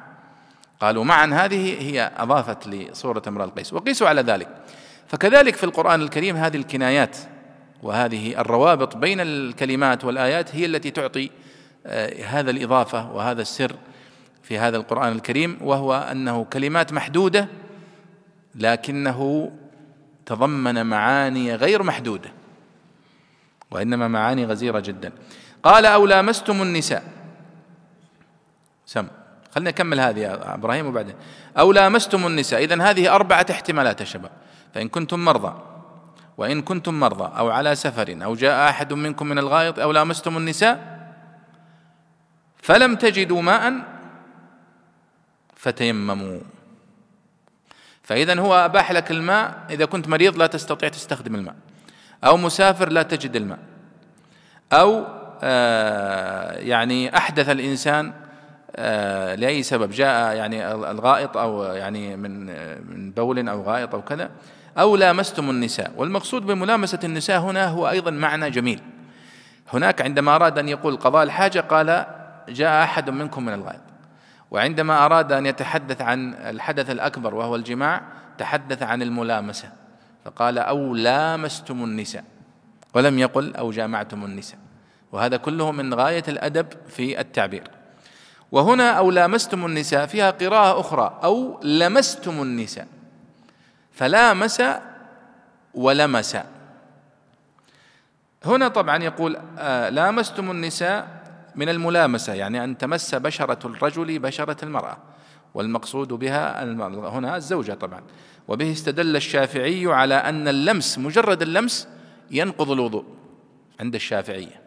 [0.80, 4.48] قالوا معا هذه هي أضافت لصورة امرأ القيس وقيسوا على ذلك.
[5.08, 7.16] فكذلك في القرآن الكريم هذه الكنايات
[7.82, 11.30] وهذه الروابط بين الكلمات والآيات هي التي تعطي
[11.86, 13.76] آه، هذا الإضافة وهذا السر
[14.42, 17.48] في هذا القرآن الكريم وهو أنه كلمات محدودة
[18.54, 19.50] لكنه
[20.28, 22.30] تضمن معاني غير محدودة
[23.70, 25.12] وإنما معاني غزيرة جدا.
[25.62, 27.04] قال أو لامستم النساء.
[28.86, 29.06] سم.
[29.54, 31.14] خلينا نكمل هذه يا إبراهيم وبعدين.
[31.58, 32.64] أو لامستم النساء.
[32.64, 34.30] اذا هذه أربعة احتمالات يا شباب.
[34.74, 35.54] فإن كنتم مرضى
[36.38, 40.98] وإن كنتم مرضى أو على سفر أو جاء أحد منكم من الغائط أو لامستم النساء
[42.62, 43.74] فلم تجدوا ماء
[45.56, 46.40] فتيمموا.
[48.08, 51.54] فإذا هو أباح لك الماء إذا كنت مريض لا تستطيع تستخدم الماء.
[52.24, 53.58] أو مسافر لا تجد الماء.
[54.72, 55.04] أو
[55.42, 58.12] آه يعني أحدث الإنسان
[58.76, 62.46] آه لأي سبب جاء يعني الغائط أو يعني من
[62.90, 64.30] من بول أو غائط أو كذا
[64.78, 65.92] أو لامستم النساء.
[65.96, 68.80] والمقصود بملامسة النساء هنا هو أيضا معنى جميل.
[69.72, 72.06] هناك عندما أراد أن يقول قضاء الحاجة قال
[72.48, 73.87] جاء أحد منكم من الغائط.
[74.50, 78.02] وعندما أراد أن يتحدث عن الحدث الأكبر وهو الجماع
[78.38, 79.72] تحدث عن الملامسة.
[80.24, 82.24] فقال أو لامستم النساء.
[82.94, 84.58] ولم يقل أو جامعتم النساء.
[85.12, 87.70] وهذا كله من غاية الأدب في التعبير.
[88.52, 92.86] وهنا أو لامستم النساء فيها قراءة أخرى أو لمستم النساء.
[93.92, 94.62] فلامس
[95.74, 96.36] ولمس.
[98.44, 101.17] هنا طبعا يقول آه لامستم النساء
[101.58, 104.98] من الملامسة يعني أن تمس بشرة الرجل بشرة المرأة.
[105.54, 108.02] والمقصود بها هنا الزوجة طبعا.
[108.48, 111.88] وبه استدل الشافعي على أن اللمس مجرد اللمس
[112.30, 113.04] ينقض الوضوء
[113.80, 114.62] عند الشافعية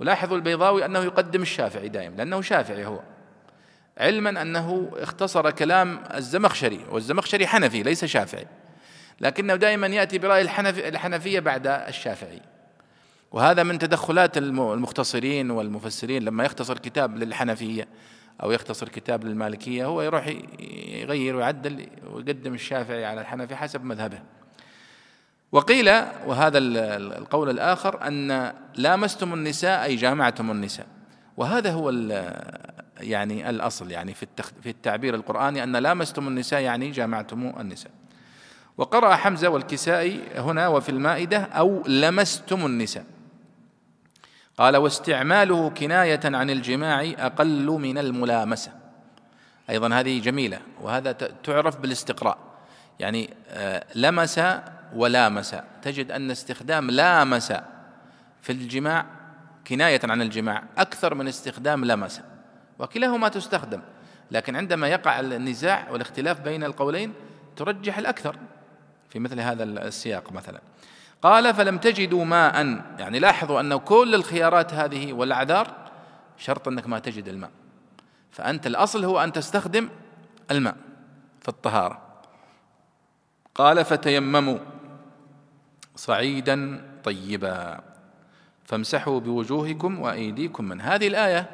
[0.00, 3.00] ولاحظوا البيضاوي أنه يقدم الشافعي دائما لأنه شافعي هو.
[3.98, 8.46] علما أنه اختصر كلام الزمخشري والزمخشري حنفي ليس شافعي.
[9.20, 10.42] لكنه دائما يأتي برأي
[10.88, 12.40] الحنفية بعد الشافعي.
[13.34, 17.88] وهذا من تدخلات المختصرين والمفسرين لما يختصر كتاب للحنفية
[18.42, 20.26] أو يختصر كتاب للمالكية هو يروح
[20.88, 24.18] يغير ويعدل ويقدم الشافعي على الحنفي حسب مذهبه.
[25.52, 25.88] وقيل
[26.26, 30.86] وهذا القول الآخر أن لامستم النساء أي جامعتم النساء.
[31.36, 31.90] وهذا هو
[33.00, 34.26] يعني الأصل يعني في
[34.62, 37.90] في التعبير القرآني أن لامستم النساء يعني جامعتم النساء.
[38.78, 43.04] وقرأ حمزة والكسائي هنا وفي المائدة أو لمستم النساء.
[44.58, 48.72] قال واستعماله كناية عن الجماع أقل من الملامسة.
[49.70, 51.12] أيضا هذه جميلة وهذا
[51.44, 52.38] تعرف بالاستقراء.
[53.00, 54.40] يعني آه، لمس
[54.94, 55.56] ولامس.
[55.82, 57.52] تجد أن استخدام لامس
[58.42, 59.06] في الجماع
[59.66, 62.20] كناية عن الجماع أكثر من استخدام لمس
[62.78, 63.80] وكلاهما تستخدم.
[64.30, 67.12] لكن عندما يقع النزاع والاختلاف بين القولين
[67.56, 68.36] ترجح الأكثر
[69.10, 70.60] في مثل هذا السياق مثلا.
[71.24, 72.54] قال فلم تجدوا ماء.
[72.98, 75.74] يعني لاحظوا أن كل الخيارات هذه والأعذار
[76.38, 77.50] شرط أنك ما تجد الماء.
[78.30, 79.88] فأنت الأصل هو أن تستخدم
[80.50, 80.76] الماء
[81.40, 82.02] في الطهارة.
[83.54, 84.58] قال فتيمموا
[85.96, 87.80] صعيدا طيبا.
[88.64, 91.50] فامسحوا بوجوهكم وأيديكم من هذه الآية.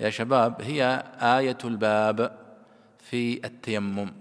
[0.00, 2.38] يا شباب هي آية الباب
[2.98, 4.12] في التيمم.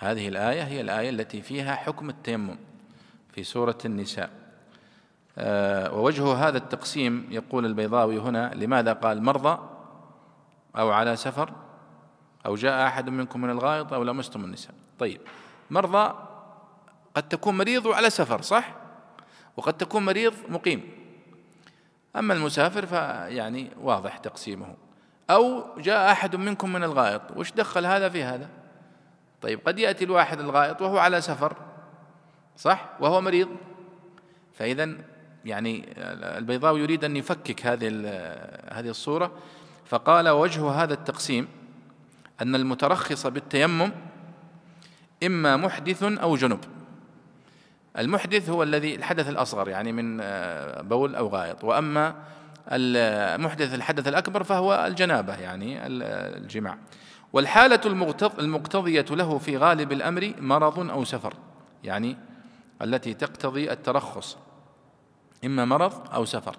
[0.00, 2.56] هذه الآية هي الآية التي فيها حكم التيمم.
[3.34, 4.30] في سورة النساء.
[5.38, 9.58] آه، ووجه هذا التقسيم يقول البيضاوي هنا لماذا قال مرضى
[10.76, 11.52] أو على سفر
[12.46, 14.74] أو جاء أحد منكم من الغائط أو لمستم النساء.
[14.98, 15.20] طيب
[15.70, 16.14] مرضى
[17.14, 18.74] قد تكون مريض وعلى سفر صح؟
[19.56, 20.90] وقد تكون مريض مقيم.
[22.16, 24.74] أما المسافر فيعني واضح تقسيمه.
[25.30, 28.48] أو جاء أحد منكم من الغائط وش دخل هذا في هذا؟
[29.42, 31.73] طيب قد يأتي الواحد الغائط وهو على سفر.
[32.56, 33.48] صح؟ وهو مريض.
[34.52, 34.90] فإذا
[35.44, 35.84] يعني
[36.38, 37.88] البيضاوي يريد أن يفكك هذه
[38.72, 39.32] هذه الصورة.
[39.84, 41.48] فقال وجه هذا التقسيم
[42.42, 43.92] أن المترخص بالتيمم
[45.26, 46.60] إما محدث أو جنب.
[47.98, 50.16] المحدث هو الذي الحدث الأصغر يعني من
[50.88, 51.64] بول أو غائط.
[51.64, 52.14] وأما
[52.68, 56.78] المحدث الحدث الأكبر فهو الجنابة يعني الجماع.
[57.32, 57.80] والحالة
[58.38, 61.34] المقتضية له في غالب الأمر مرض أو سفر.
[61.84, 62.16] يعني
[62.82, 64.36] التي تقتضي الترخص
[65.44, 66.56] إما مرض أو سفر.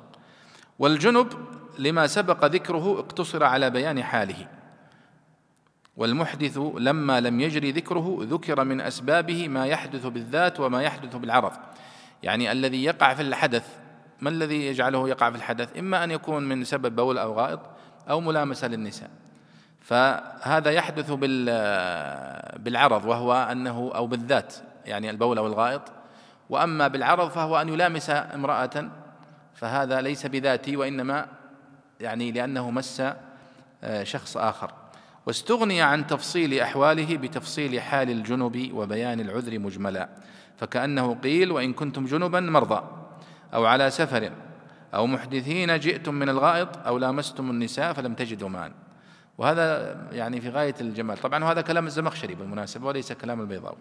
[0.80, 1.28] والجنب
[1.80, 4.48] لما سبق ذكره اقتصر على بيان حاله.
[5.98, 11.52] والمحدث لما لم يجري ذكره ذكر من أسبابه ما يحدث بالذات وما يحدث بالعرض.
[12.24, 13.78] يعني الذي يقع في الحدث
[14.22, 17.60] ما الذي يجعله يقع في الحدث؟ إما أن يكون من سبب بول أو غائط
[18.10, 19.10] أو ملامسة للنساء.
[19.82, 21.12] فهذا يحدث
[22.60, 25.82] بالعرض وهو أنه أو بالذات يعني البول أو الغائط
[26.50, 28.90] وأما بالعرض فهو أن يلامس امرأة
[29.54, 31.28] فهذا ليس بذاتي وإنما
[32.00, 33.04] يعني لأنه مس
[33.84, 34.72] آه، شخص آخر.
[35.26, 40.10] واستغني عن تفصيل أحواله بتفصيل حال الجنب وبيان العذر مجملا.
[40.58, 42.84] فكأنه قيل وإن كنتم جنبا مرضى
[43.54, 44.32] أو على سفر
[44.94, 48.72] أو محدثين جئتم من الغائط أو لامستم النساء فلم تجدوا ماء.
[49.38, 51.18] وهذا يعني في غاية الجمال.
[51.18, 53.78] طبعا وهذا كلام الزمخشري بالمناسبة وليس كلام البيضاوي.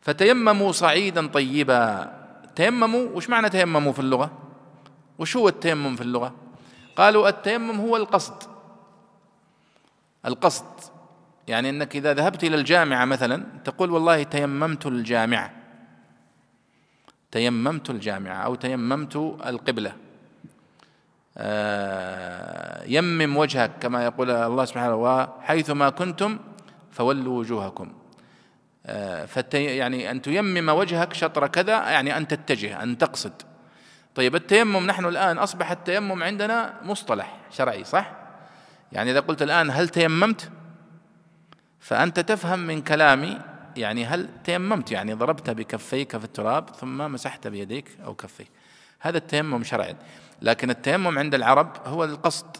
[0.00, 2.12] فتيمموا صعيدا طيبا.
[2.56, 4.30] تيمموا وش معنى تيمموا في اللغة؟
[5.18, 6.34] وش هو التيمم في اللغة؟
[6.96, 8.42] قالوا التيمم هو القصد.
[10.26, 10.64] القصد
[11.48, 15.50] يعني إنك إذا ذهبت إلى الجامعة مثلا تقول والله تيممت الجامعة.
[17.30, 19.92] تيممت الجامعة أو تيممت القبلة.
[21.36, 26.38] آه، يمم وجهك كما يقول الله سبحانه وحيثما كنتم
[26.90, 27.92] فولوا وجوهكم.
[28.86, 33.32] آه، فالتي يعني أن تيمم وجهك شطر كذا يعني أن تتجه أن تقصد.
[34.14, 38.12] طيب التيمم نحن الآن أصبح التيمم عندنا مصطلح شرعي صح؟
[38.92, 40.50] يعني إذا قلت الآن هل تيممت؟
[41.80, 43.38] فأنت تفهم من كلامي
[43.76, 48.50] يعني هل تيممت؟ يعني ضربت بكفيك في التراب ثم مسحت بيديك أو كفيك.
[49.00, 49.96] هذا التيمم شرعي.
[50.42, 52.56] لكن التيمم عند العرب هو القصد.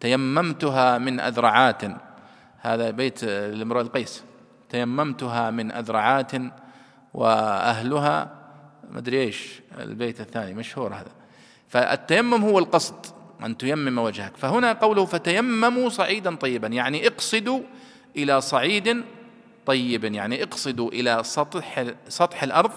[0.00, 1.82] تيممتها من أذرعات.
[2.60, 4.24] هذا بيت لامرؤ القيس.
[4.74, 6.32] تيممتها من أذرعات
[7.14, 8.30] وأهلها
[8.90, 11.12] مدري إيش البيت الثاني مشهور هذا.
[11.68, 13.06] فالتيمم هو القصد
[13.44, 14.36] أن تيمم وجهك.
[14.36, 17.60] فهنا قوله فتيمموا صعيدا طيبا يعني اقصدوا
[18.16, 19.04] إلى صعيد
[19.66, 22.72] طيب يعني اقصدوا إلى سطح سطح الأرض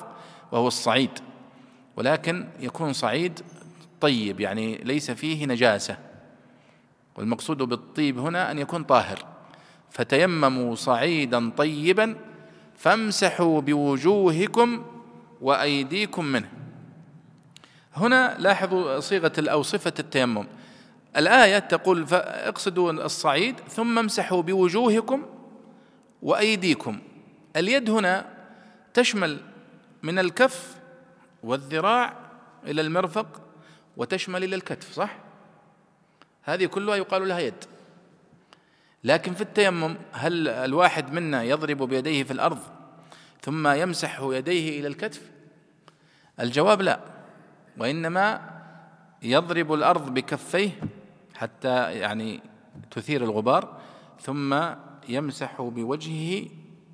[0.51, 1.11] وهو الصعيد.
[1.95, 3.39] ولكن يكون صعيد
[4.01, 5.97] طيب يعني ليس فيه نجاسة.
[7.15, 9.36] والمقصود بالطيب هنا أن يكون طاهر.
[9.97, 12.15] فتيمموا صعيدا طيبا
[12.75, 14.85] فامسحوا بوجوهكم
[15.41, 16.49] وأيديكم منه.
[17.95, 20.47] هنا لاحظوا صيغة أو صفة التيمم.
[21.17, 25.25] الآية تقول اقصدوا الصعيد ثم امسحوا بوجوهكم
[26.21, 26.99] وأيديكم.
[27.55, 28.25] اليد هنا
[28.93, 29.39] تشمل
[30.03, 30.75] من الكف
[31.43, 32.13] والذراع
[32.65, 33.41] إلى المرفق
[33.97, 35.17] وتشمل إلى الكتف صح؟
[36.43, 37.76] هذه كلها يقال لها يد.
[39.03, 42.59] لكن في التيمم هل الواحد منا يضرب بيديه في الأرض
[43.41, 45.21] ثم يمسح يديه إلى الكتف؟
[46.39, 46.99] الجواب لا
[47.77, 48.41] وإنما
[49.23, 50.69] يضرب الأرض بكفيه
[51.35, 52.41] حتى يعني
[52.91, 53.81] تثير الغبار
[54.21, 54.59] ثم
[55.09, 56.47] يمسح بوجهه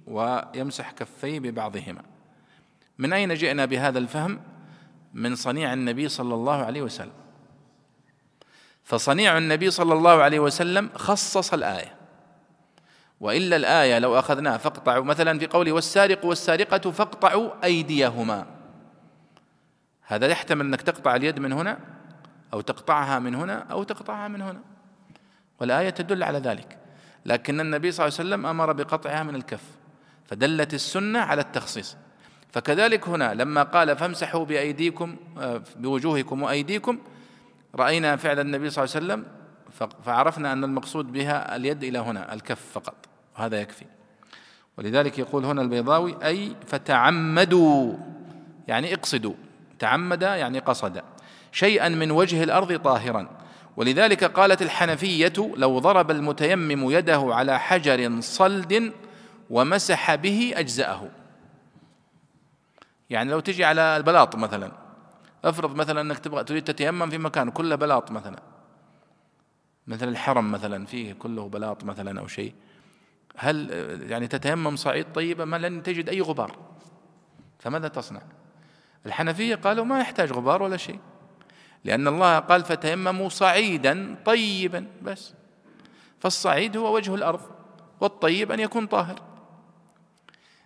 [0.08, 2.02] ويمسح كفيه ببعضهما
[2.98, 4.40] من أين جئنا بهذا الفهم؟
[5.14, 7.23] من صنيع النبي صلى الله عليه وسلم
[8.84, 11.96] فصنيع النبي صلى الله عليه وسلم خصص الآية.
[13.20, 18.46] وإلا الآية لو أخذناها فاقطعوا مثلا في قوله والسارق والسارقة فاقطعوا أيديهما.
[20.02, 21.80] هذا يحتمل أنك تقطع اليد من هنا
[22.54, 24.60] أو تقطعها من هنا أو تقطعها من هنا.
[25.60, 26.78] والآية تدل على ذلك.
[27.26, 29.64] لكن النبي صلى الله عليه وسلم أمر بقطعها من الكف
[30.26, 31.98] فدلت السنة على التخصيص.
[32.52, 37.00] فكذلك هنا لما قال فامسحوا بأيديكم آه، بوجوهكم وأيديكم
[37.76, 39.26] رأينا فعل النبي صلى الله عليه وسلم
[40.04, 42.96] فعرفنا أن المقصود بها اليد إلى هنا الكف فقط
[43.38, 43.86] وهذا يكفي.
[44.78, 47.94] ولذلك يقول هنا البيضاوي أي فتعمدوا
[48.68, 49.34] يعني اقصدوا
[49.80, 51.02] تعمد يعني قصد
[51.52, 53.30] شيئا من وجه الأرض طاهرا.
[53.78, 58.94] ولذلك قالت الحنفية لو ضرب المتيمم يده على حجر صلد
[59.50, 61.10] ومسح به أجزأه.
[63.10, 64.83] يعني لو تجي على البلاط مثلا
[65.44, 68.40] افرض مثلا انك تبغى تريد تتيمم في مكان كله بلاط مثلا.
[69.88, 72.54] مثل الحرم مثلا فيه كله بلاط مثلا أو شيء.
[73.38, 73.70] هل
[74.10, 76.58] يعني تتيمم صعيد طيبة؟ ما لن تجد أي غبار.
[77.60, 78.22] فماذا تصنع؟
[79.06, 81.00] الحنفية قالوا ما يحتاج غبار ولا شيء.
[81.84, 85.34] لأن الله قال فتيمموا صعيدا طيبا بس.
[86.20, 87.42] فالصعيد هو وجه الأرض
[88.02, 89.22] والطيب أن يكون طاهر.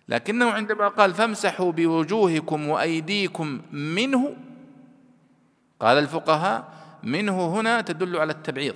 [0.08, 4.36] لكنه عندما قال فامسحوا بوجوهكم وأيديكم منه
[5.80, 6.68] قال الفقهاء
[7.02, 8.74] منه هنا تدل على التبعيض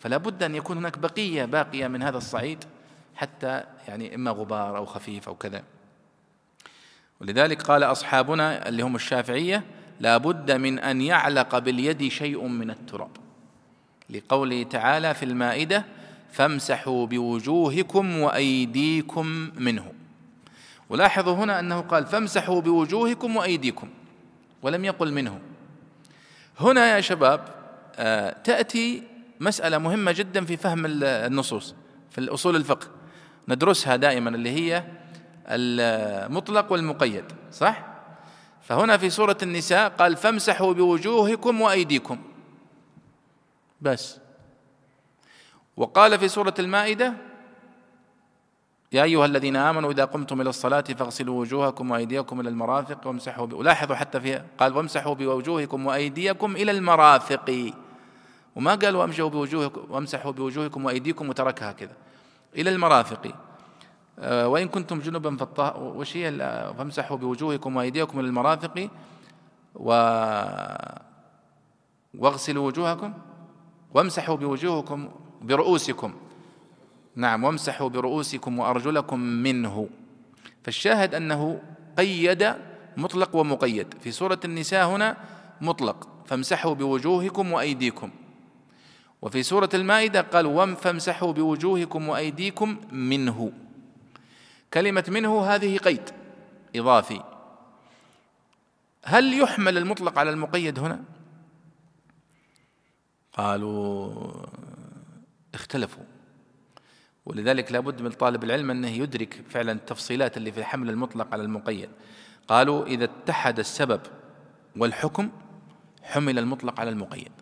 [0.00, 2.64] فلا بد أن يكون هناك بقية باقية من هذا الصعيد
[3.14, 5.62] حتى يعني إما غبار أو خفيف أو كذا.
[7.20, 9.62] ولذلك قال أصحابنا اللي هم الشافعية
[10.00, 13.10] لا بد من أن يعلق باليد شيء من التراب.
[14.10, 15.84] لقوله تعالى في المائدة
[16.32, 19.92] فامسحوا بوجوهكم وأيديكم منه
[20.88, 23.88] ولاحظوا هنا أنه قال فامسحوا بوجوهكم وأيديكم
[24.62, 25.40] ولم يقل منه.
[26.60, 27.54] هنا يا شباب
[27.96, 29.02] آه، تأتي
[29.40, 31.74] مسألة مهمة جدا في فهم النصوص
[32.10, 32.88] في الأصول الفقه.
[33.48, 34.84] ندرسها دائما اللي هي
[35.48, 37.86] المطلق والمقيد صح؟
[38.62, 42.18] فهنا في سورة النساء قال فامسحوا بوجوهكم وأيديكم.
[43.80, 44.18] بس.
[45.76, 47.14] وقال في سورة المائدة
[48.94, 53.96] يا أيها الذين آمنوا إذا قمتم إلى الصلاة فاغسلوا وجوهكم وأيديكم إلى المرافق وامسحوا ولاحظوا
[53.96, 57.72] حتى في قال وامسحوا بوجوهكم وأيديكم إلى المرافق.
[58.56, 61.96] وما قال وامسحوا بوجوهكم وامسحوا بوجوهكم وأيديكم وتركها كذا.
[62.56, 63.34] إلى المرافق.
[64.18, 66.30] آه، وإن كنتم جنبا فالطه وش هي
[66.78, 68.88] فامسحوا بوجوهكم وأيديكم إلى المرافق
[69.74, 69.90] و
[72.18, 73.12] واغسلوا وجوهكم.
[73.94, 75.08] وامسحوا بوجوهكم
[75.42, 76.14] برؤوسكم.
[77.16, 79.88] نعم وامسحوا برؤوسكم وأرجلكم منه.
[80.64, 81.62] فالشاهد أنه
[81.98, 82.54] قيد
[82.96, 83.94] مطلق ومقيد.
[84.00, 85.16] في سورة النساء هنا
[85.60, 86.08] مطلق.
[86.26, 88.10] فامسحوا بوجوهكم وأيديكم.
[89.22, 93.52] وفي سورة المائدة قال فامسحوا بوجوهكم وأيديكم منه.
[94.74, 96.10] كلمة منه هذه قيد
[96.76, 97.20] إضافي.
[99.04, 101.04] هل يحمل المطلق على المقيد هنا؟
[103.32, 104.46] قالوا
[105.54, 106.13] اختلفوا.
[107.26, 111.90] ولذلك لابد من طالب العلم أنه يدرك فعلا التفصيلات اللي في حمل المطلق على المقيد.
[112.48, 114.00] قالوا إذا اتحد السبب
[114.76, 115.30] والحكم
[116.02, 117.32] حمل المطلق على المقيد.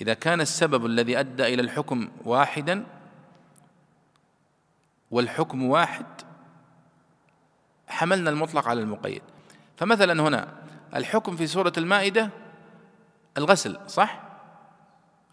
[0.00, 2.86] إذا كان السبب الذي أدى إلى الحكم واحدا
[5.10, 6.06] والحكم واحد
[7.88, 9.22] حملنا المطلق على المقيد.
[9.76, 10.54] فمثلا هنا
[10.94, 12.30] الحكم في سورة المائدة
[13.38, 14.22] الغسل صح؟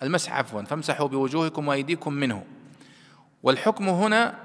[0.04, 2.46] المسح عفوا فامسحوا بوجوهكم وأيديكم منه.
[3.44, 4.36] والحكم هنا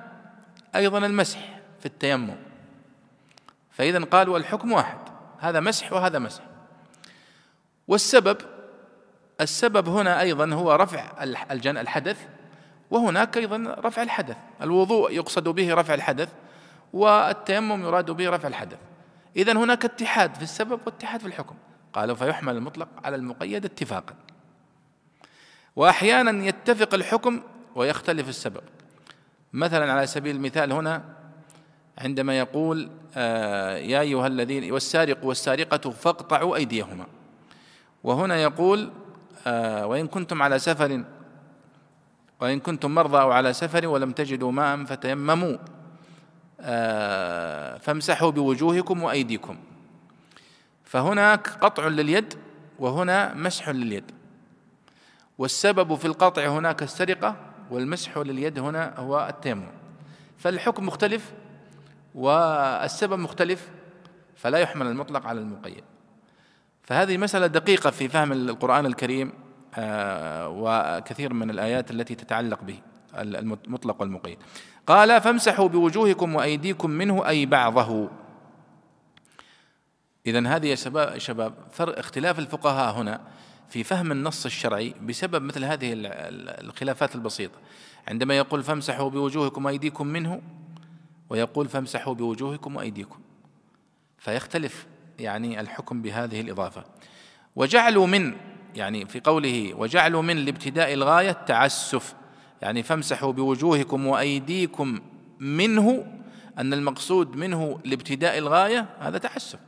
[0.74, 2.36] أيضا المسح في التيمم.
[3.70, 4.98] فإذا قالوا الحكم واحد
[5.38, 6.42] هذا مسح وهذا مسح.
[7.88, 8.36] والسبب
[9.40, 11.22] السبب هنا أيضا هو رفع
[11.80, 12.26] الحدث
[12.90, 14.36] وهناك أيضا رفع الحدث.
[14.62, 16.32] الوضوء يقصد به رفع الحدث
[16.92, 18.78] والتيمم يراد به رفع الحدث.
[19.36, 21.54] إذا هناك اتحاد في السبب واتحاد في الحكم.
[21.92, 24.14] قالوا فيحمل المطلق على المقيد اتفاقا.
[25.76, 27.42] وأحيانا يتفق الحكم
[27.74, 28.62] ويختلف السبب.
[29.56, 31.02] مثلا على سبيل المثال هنا
[31.98, 37.06] عندما يقول آه يا أيها الذين والسارق والسارقة فاقطعوا أيديهما.
[38.04, 38.90] وهنا يقول
[39.46, 41.04] آه وإن كنتم على سفر
[42.40, 45.56] وإن كنتم مرضى أو على سفر ولم تجدوا ماء فتيمموا
[46.60, 49.56] آه، فامسحوا بوجوهكم وأيديكم.
[50.84, 52.34] فهناك قطع لليد
[52.78, 54.10] وهنا مسح لليد.
[55.38, 57.36] والسبب في القطع هناك السرقة
[57.70, 59.68] والمسح لليد هنا هو التيمم
[60.38, 61.32] فالحكم مختلف
[62.14, 63.70] والسبب مختلف
[64.36, 65.84] فلا يحمل المطلق على المقيد.
[66.82, 69.32] فهذه مسألة دقيقة في فهم القرآن الكريم
[69.74, 72.78] آه، وكثير من الآيات التي تتعلق به
[73.14, 74.38] المطلق والمقيد.
[74.86, 78.10] قال فامسحوا بوجوهكم وأيديكم منه أي بعضه.
[80.26, 83.20] إذا هذه يا شباب شباب اختلاف الفقهاء هنا.
[83.68, 87.58] في فهم النص الشرعي بسبب مثل هذه الخلافات البسيطة.
[88.08, 90.42] عندما يقول فامسحوا بوجوهكم وأيديكم منه
[91.30, 93.18] ويقول فامسحوا بوجوهكم وأيديكم
[94.18, 94.86] فيختلف
[95.18, 96.84] يعني الحكم بهذه الإضافة.
[97.56, 98.34] وجعلوا من
[98.74, 102.14] يعني في قوله وجعلوا من لابتداء الغاية تعسف
[102.62, 105.00] يعني فامسحوا بوجوهكم وأيديكم
[105.40, 106.06] منه
[106.58, 109.58] أن المقصود منه لابتداء الغاية هذا تعسف.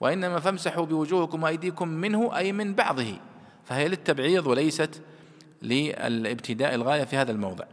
[0.00, 3.16] وإنما فامسحوا بوجوهكم وأيديكم منه أي من بعضه.
[3.64, 5.02] فهي للتبعيض وليست
[5.62, 7.64] للابتداء الغاية في هذا الموضع.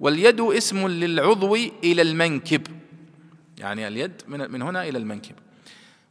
[0.00, 2.66] واليد اسم للعضو إلى المنكب.
[3.58, 5.34] يعني اليد من هنا إلى المنكب.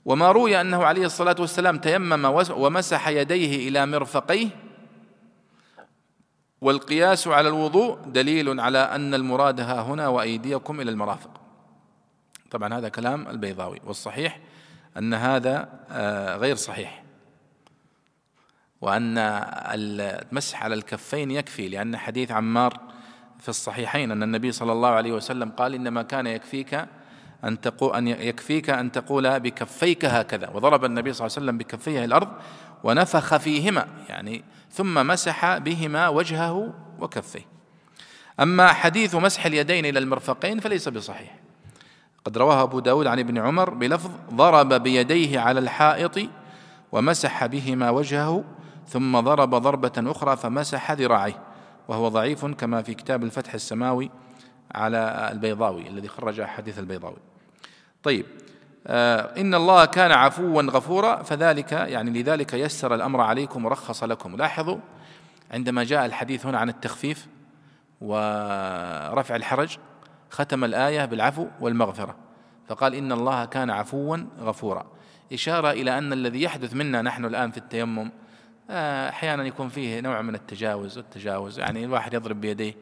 [0.05, 4.47] وما روي أنه عليه الصلاة والسلام تيمم ومسح يديه إلى مرفقيه.
[6.61, 11.41] والقياس على الوضوء دليل على أن المراد ها هنا وأيديكم إلى المرافق.
[12.51, 13.81] طبعا هذا كلام البيضاوي.
[13.85, 14.39] والصحيح
[14.97, 17.04] أن هذا آه، غير صحيح.
[18.85, 19.17] وأن
[19.73, 22.79] المسح على الكفين يكفي لأن حديث عمار
[23.39, 26.85] في الصحيحين أن النبي صلى الله عليه وسلم قال إنما كان يكفيك
[27.43, 32.05] أن تقول أن يكفيك أن تقول بكفيك هكذا وضرب النبي صلى الله عليه وسلم بكفيه
[32.05, 32.27] الأرض
[32.83, 37.45] ونفخ فيهما يعني ثم مسح بهما وجهه وكفيه.
[38.39, 41.35] أما حديث مسح اليدين إلى المرفقين فليس بصحيح.
[42.25, 46.19] قد رواه أبو داود عن ابن عمر بلفظ ضرب بيديه على الحائط
[46.91, 48.43] ومسح بهما وجهه
[48.87, 51.41] ثم ضرب ضربة أخرى فمسح ذراعيه
[51.87, 54.11] وهو ضعيف كما في كتاب الفتح السماوي
[54.75, 57.17] على البيضاوي الذي خرج حديث البيضاوي.
[58.03, 58.25] طيب
[58.87, 64.35] آه، إن الله كان عفوا غفورا فذلك يعني لذلك يسر الأمر عليكم ورخص لكم.
[64.35, 64.77] لاحظوا
[65.51, 67.27] عندما جاء الحديث هنا عن التخفيف
[68.01, 69.77] ورفع الحرج
[70.29, 72.15] ختم الآية بالعفو والمغفرة
[72.67, 74.85] فقال إن الله كان عفوا غفورا.
[75.33, 78.11] إشارة إلى أن الذي يحدث منا نحن الآن في التيمم
[78.69, 81.59] آه، أحيانا يكون فيه نوع من التجاوز والتجاوز.
[81.59, 82.75] يعني الواحد يضرب بيديه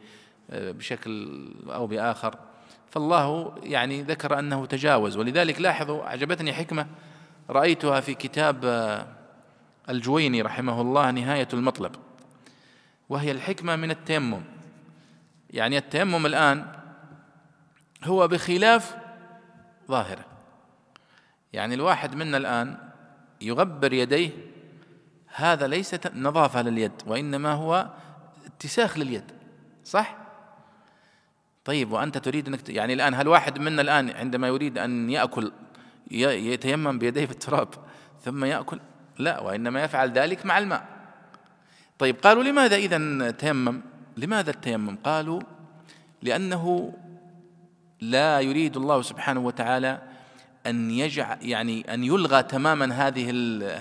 [0.51, 2.35] آه، بشكل أو بآخر.
[2.89, 5.17] فالله يعني ذكر أنه تجاوز.
[5.17, 6.87] ولذلك لاحظوا أعجبتني حكمة
[7.49, 9.07] رأيتها في كتاب آه،
[9.89, 11.95] الجويني رحمه الله نهاية المطلب.
[13.09, 14.41] وهي الحكمة من التيمم.
[15.49, 16.65] يعني التيمم الآن
[18.03, 18.95] هو بخلاف
[19.87, 20.25] ظاهرة.
[21.53, 22.77] يعني الواحد منا الآن
[23.41, 24.52] يغبر يديه
[25.35, 27.89] هذا ليس نظافة لليد وإنما هو
[28.45, 29.23] اتساخ لليد
[29.85, 30.17] صح؟
[31.65, 35.51] طيب وأنت تريد أنك يعني الآن هل واحد منا الآن عندما يريد أن يأكل
[36.11, 37.67] يتيمم بيديه في التراب
[38.21, 38.79] ثم يأكل؟
[39.19, 40.85] لا وإنما يفعل ذلك مع الماء.
[41.99, 43.81] طيب قالوا لماذا إذا تيمم؟
[44.17, 45.41] لماذا التيمم قالوا
[46.21, 46.93] لأنه
[48.01, 50.01] لا يريد الله سبحانه وتعالى
[50.65, 53.29] أن يجعل يعني أن يلغى تماما هذه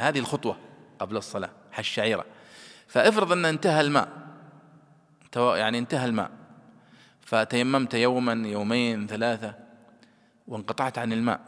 [0.09, 0.57] هذه الخطوة.
[1.03, 2.25] قبل الصلاة الشعيرة
[2.87, 4.09] فافرض أن انتهى الماء.
[5.37, 6.31] يعني انتهى الماء.
[7.21, 9.55] فتيممت يوما يومين ثلاثة
[10.49, 11.41] وانقطعت عن الماء.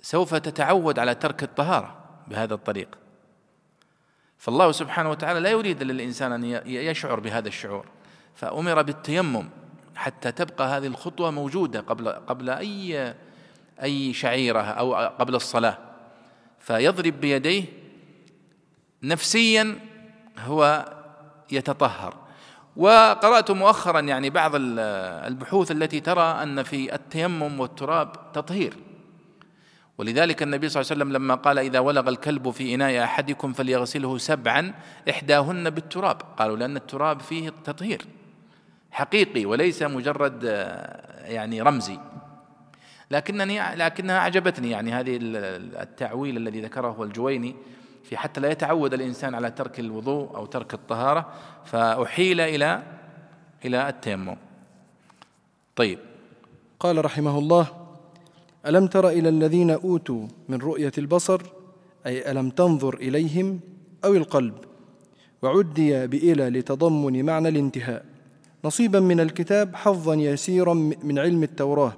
[0.00, 2.98] سوف تتعود على ترك الطهارة بهذا الطريق.
[4.38, 7.86] فالله سبحانه وتعالى لا يريد للإنسان أن يشعر بهذا الشعور.
[8.34, 9.48] فأمر بالتيمم
[9.96, 13.14] حتى تبقى هذه الخطوة موجودة قبل قبل أي
[13.82, 15.78] أي شعيرة أو قبل الصلاة.
[16.58, 17.64] فيضرب بيديه
[19.06, 19.78] نفسيا
[20.38, 20.92] هو
[21.52, 22.14] يتطهر.
[22.76, 28.74] وقرأت مؤخرا يعني بعض البحوث التي ترى أن في التيمم والتراب تطهير.
[29.98, 34.18] ولذلك النبي صلى الله عليه وسلم لما قال إذا ولغ الكلب في إناء أحدكم فليغسله
[34.18, 34.74] سبعا
[35.10, 36.16] إحداهن بالتراب.
[36.38, 38.02] قالوا لأن التراب فيه تطهير
[38.90, 40.44] حقيقي وليس مجرد
[41.24, 41.98] يعني رمزي.
[43.10, 47.56] لكنني لكنها أعجبتني يعني هذه التعويل الذي ذكره الجويني
[48.08, 51.32] في حتى لا يتعود الإنسان على ترك الوضوء أو ترك الطهارة
[51.64, 52.82] فأحيل إلى
[53.64, 54.36] إلى التيمم.
[55.76, 55.98] طيب.
[56.80, 57.66] قال رحمه الله
[58.66, 61.42] ألم تر إلى الذين أوتوا من رؤية البصر؟
[62.06, 63.60] أي ألم تنظر إليهم
[64.04, 64.54] أو القلب؟
[65.42, 68.04] وعدي بإلى لتضمن معنى الانتهاء.
[68.64, 71.92] نصيبا من الكتاب حظا يسيرا من علم التوراة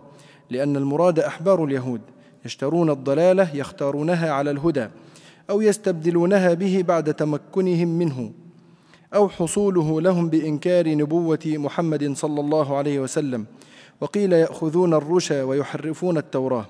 [0.50, 2.00] لأن المراد أحبار اليهود
[2.44, 4.88] يشترون الضلالة يختارونها على الهدى.
[5.50, 8.30] أو يستبدلونها به بعد تمكنهم منه
[9.14, 13.46] أو حصوله لهم بإنكار نبوة محمد صلى الله عليه وسلم
[14.00, 16.66] وقيل يأخذون الرشا ويحرفون التوراة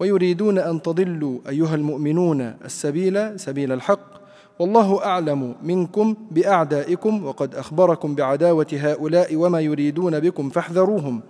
[0.00, 4.20] ويريدون أن تضلوا أيها المؤمنون السبيل سبيل الحق
[4.58, 11.20] والله أعلم منكم بأعدائكم وقد أخبركم بعداوة هؤلاء وما يريدون بكم فاحذروهم.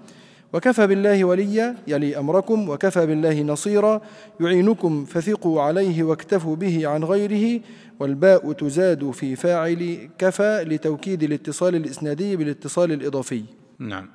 [0.52, 4.00] وكفى بالله وليا يلي أمركم وكفى بالله نصيرا
[4.40, 7.60] يعينكم فثقوا عليه واكتفوا به عن غيره
[8.00, 13.44] والباء تزاد في فاعل كفى لتوكيد الاتصال الإسنادي بالاتصال الإضافي.
[13.78, 14.08] نعم.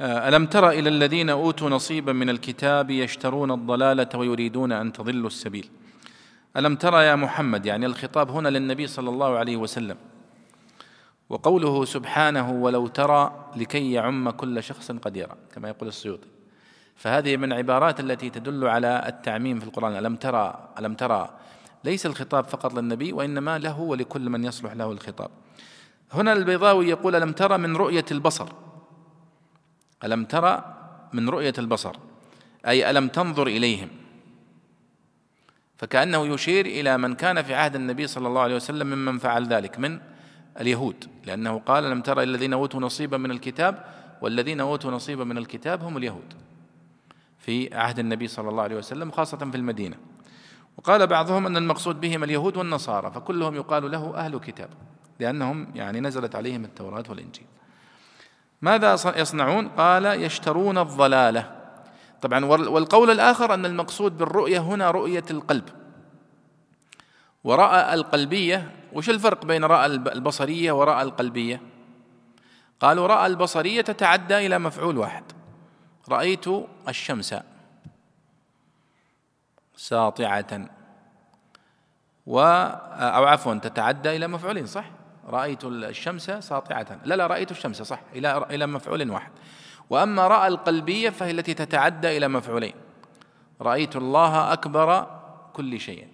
[0.00, 5.68] آه، ألم تر إلى الذين أوتوا نصيبا من الكتاب يشترون الضلالة ويريدون أن تضلوا السبيل؟
[6.56, 9.96] ألم ترى يا محمد يعني الخطاب هنا للنبي صلى الله عليه وسلم
[11.32, 16.28] وقوله سبحانه ولو ترى لكي يعم كل شخص قد يرى كما يقول السيوطي.
[16.96, 19.96] فهذه من العبارات التي تدل على التعميم في القرآن.
[19.96, 21.30] ألم ترى ألم ترى.
[21.84, 25.30] ليس الخطاب فقط للنبي وإنما له ولكل من يصلح له الخطاب.
[26.12, 28.48] هنا البيضاوي يقول ألم ترى من رؤية البصر؟
[30.04, 30.74] ألم ترى
[31.12, 31.96] من رؤية البصر؟
[32.66, 33.88] أي ألم تنظر إليهم؟
[35.78, 39.78] فكأنه يشير إلى من كان في عهد النبي صلى الله عليه وسلم ممن فعل ذلك.
[39.78, 40.11] من؟
[40.60, 43.84] اليهود لأنه قال لم ترى الذين أوتوا نصيبا من الكتاب؟
[44.22, 46.34] والذين أوتوا نصيبا من الكتاب هم اليهود.
[47.38, 49.96] في عهد النبي صلى الله عليه وسلم خاصة في المدينة.
[50.76, 54.68] وقال بعضهم أن المقصود بهم اليهود والنصارى فكلهم يقال له أهل كتاب
[55.20, 57.46] لأنهم يعني نزلت عليهم التوراة والإنجيل.
[58.62, 61.50] ماذا يصنعون؟ قال يشترون الضلالة.
[62.22, 65.64] طبعا والقول الآخر أن المقصود بالرؤية هنا رؤية القلب.
[67.44, 71.60] ورأى القلبية وش الفرق بين رأى البصرية ورأى القلبية؟
[72.80, 75.24] قالوا رأى البصرية تتعدى إلى مفعول واحد.
[76.08, 76.44] رأيت
[76.88, 77.34] الشمس
[79.76, 80.68] ساطعة
[82.26, 84.84] و أو عفوا تتعدى إلى مفعولين صح؟
[85.28, 86.98] رأيت الشمس ساطعة.
[87.04, 89.30] لا لا رأيت الشمس صح إلى إلى مفعول واحد.
[89.90, 92.74] وأما راى القلبية فهي التي تتعدى إلى مفعولين.
[93.60, 95.06] رأيت الله أكبر
[95.52, 96.08] كل شيء.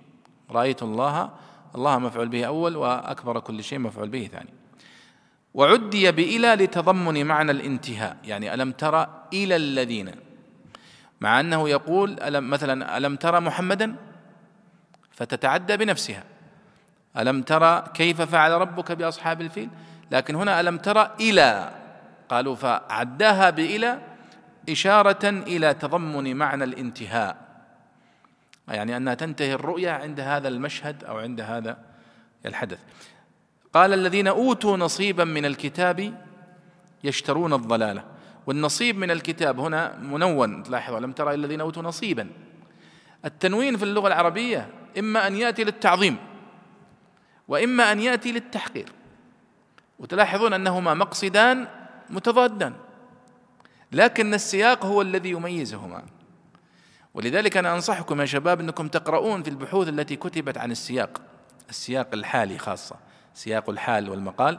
[0.51, 1.31] رأيت الله
[1.79, 4.51] الله مفعول به أول وأكبر كل شيء مفعول به ثاني.
[5.55, 10.11] وعدي بإلى لتضمن معنى الانتهاء يعني ألم ترى إلى الذين؟
[11.21, 13.97] مع أنه يقول ألم مثلا ألم ترى محمدا؟
[15.13, 16.25] فتتعدى بنفسها.
[17.17, 19.69] ألم ترى كيف فعل ربك بأصحاب الفيل؟
[20.11, 21.75] لكن هنا ألم ترى إلى
[22.29, 23.99] قالوا فعداها بإلى
[24.69, 27.48] إشارة إلى تضمن معنى الانتهاء.
[28.69, 31.79] يعني أنها تنتهي الرؤيا عند هذا المشهد أو عند هذا
[32.47, 32.79] الحدث.
[33.73, 36.15] قال الذين أوتوا نصيبا من الكتاب
[37.05, 38.05] يشترون الضلالة.
[38.47, 40.63] والنصيب من الكتاب هنا منون.
[40.63, 42.31] تلاحظ لم ترى الذين أوتوا نصيبا.
[43.25, 46.17] التنوين في اللغة العربية إما أن يأتي للتعظيم
[47.49, 48.93] وإما أن يأتي للتحقير.
[49.99, 51.69] وتلاحظون أنهما مقصدان
[52.11, 52.75] متضادان.
[53.93, 56.03] لكن السياق هو الذي يميزهما.
[57.15, 61.21] ولذلك أنا أنصحكم يا شباب أنكم تقرؤون في البحوث التي كتبت عن السياق
[61.71, 62.97] السياق الحالي خاصة
[63.35, 64.59] سياق الحال والمقال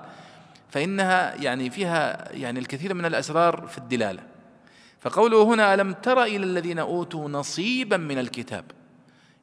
[0.70, 4.24] فإنها يعني فيها يعني الكثير من الأسرار في الدلالة.
[5.00, 8.66] فقوله هنا ألم تر إلى الذين أوتوا نصيبا من الكتاب؟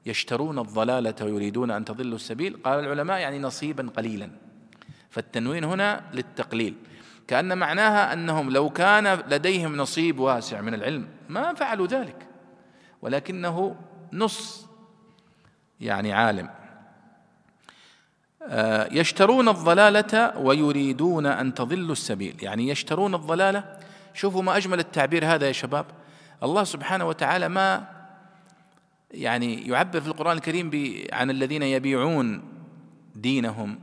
[0.07, 4.31] يشترون الضلالة ويريدون أن تضلوا السبيل؟ قال العلماء يعني نصيبا قليلا.
[5.11, 6.75] فالتنوين هنا للتقليل.
[7.29, 12.27] كأن معناها أنهم لو كان لديهم نصيب واسع من العلم ما فعلوا ذلك.
[13.07, 13.77] ولكنه
[14.13, 14.67] نص
[15.81, 16.51] يعني عالم.
[18.43, 22.37] آه، يشترون الضلالة ويريدون أن تضلوا السبيل.
[22.43, 23.79] يعني يشترون الضلالة.
[24.15, 25.87] شوفوا ما أجمل التعبير هذا يا شباب.
[26.43, 27.87] الله سبحانه وتعالى ما
[29.11, 30.71] يعني يعبر في القرآن الكريم
[31.13, 32.43] عن الذين يبيعون
[33.15, 33.79] دينهم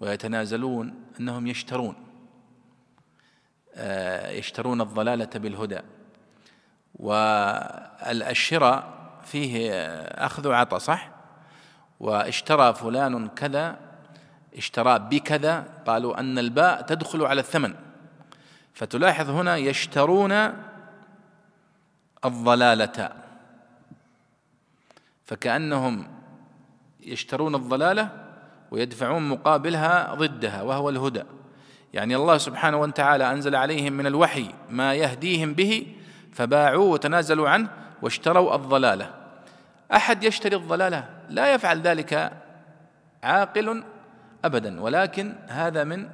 [0.00, 1.94] ويتنازلون أنهم يشترون.
[3.74, 5.80] آه، يشترون الضلالة بالهدى.
[6.98, 8.84] والشراء
[9.24, 9.72] فيه
[10.02, 11.10] أخذ وعطى صح؟
[12.00, 13.76] واشترى فلان كذا
[14.56, 17.74] اشترى بكذا قالوا أن الباء تدخل على الثمن.
[18.74, 20.52] فتلاحظ هنا يشترون
[22.24, 23.12] الضلالة.
[25.24, 26.08] فكأنهم
[27.00, 28.10] يشترون الضلالة
[28.70, 31.22] ويدفعون مقابلها ضدها وهو الهدى.
[31.94, 35.86] يعني الله سبحانه وتعالى أنزل عليهم من الوحي ما يهديهم به
[36.32, 37.68] فباعوه وتنازلوا عنه
[38.02, 39.14] واشتروا الضلالة.
[39.94, 42.32] أحد يشتري الضلالة؟ لا يفعل ذلك
[43.22, 43.84] عاقل
[44.44, 46.08] ابدا ولكن هذا من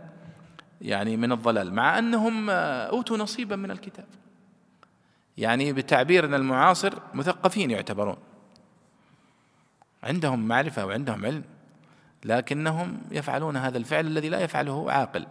[0.80, 4.06] يعني من الضلال مع أنهم أوتوا نصيبا من الكتاب.
[5.38, 8.16] يعني بتعبيرنا المعاصر مثقفين يعتبرون.
[10.02, 11.44] عندهم معرفة وعندهم علم
[12.24, 15.26] لكنهم يفعلون هذا الفعل الذي لا يفعله عاقل.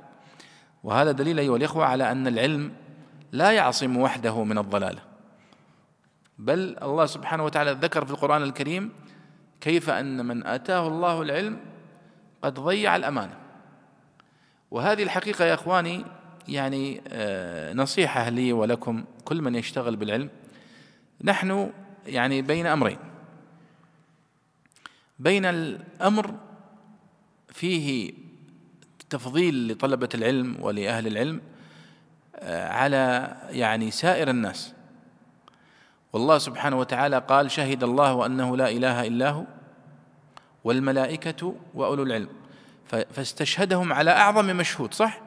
[0.83, 2.71] وهذا دليل أيها الإخوة على أن العلم
[3.33, 5.01] لا يعصم وحده من الضلاله
[6.39, 8.91] بل الله سبحانه وتعالى ذكر في القرآن الكريم
[9.61, 11.59] كيف أن من آتاه الله العلم
[12.41, 13.37] قد ضيع الامانه
[14.71, 16.05] وهذه الحقيقة يا إخواني
[16.47, 20.29] يعني آه، نصيحة لي ولكم كل من يشتغل بالعلم.
[21.23, 21.71] نحن
[22.05, 22.97] يعني بين أمرين.
[25.19, 26.35] بين الأمر
[27.49, 28.13] فيه
[29.09, 31.41] تفضيل لطلبة العلم ولأهل العلم
[32.47, 34.73] على يعني سائر الناس.
[36.13, 39.43] والله سبحانه وتعالى قال شهد الله أنه لا إله إلا هو
[40.63, 42.29] والملائكة وأولو العلم.
[42.87, 45.21] فاستشهدهم على أعظم مشهود صح؟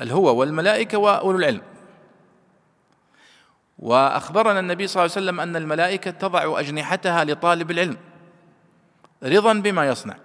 [0.00, 1.62] الهو والملائكة وأولو العلم.
[3.78, 7.96] وأخبرنا النبي صلى الله عليه وسلم أن الملائكة تضع أجنحتها لطالب العلم
[9.22, 10.16] رضا بما يصنع.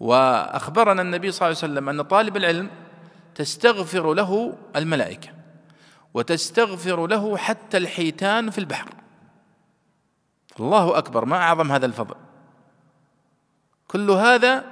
[0.00, 2.70] وأخبرنا النبي صلى الله عليه وسلم أن طالب العلم
[3.36, 5.28] تستغفر له الملائكة
[6.14, 8.88] وتستغفر له حتى الحيتان في البحر.
[10.60, 12.14] الله أكبر ما أعظم هذا الفضل.
[13.88, 14.64] كل هذا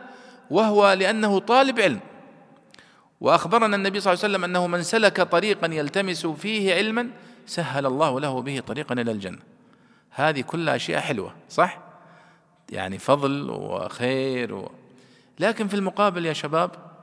[0.50, 2.00] وهو لأنه طالب علم.
[3.20, 7.10] وأخبرنا النبي صلى الله عليه وسلم أنه من سلك طريقا يلتمس فيه علما
[7.46, 9.38] سهل الله له به طريقا إلى الجنة.
[10.10, 11.78] هذه كلها أشياء حلوة صح؟
[12.70, 14.72] يعني فضل وخير و...
[15.40, 16.93] لكن في المقابل يا شباب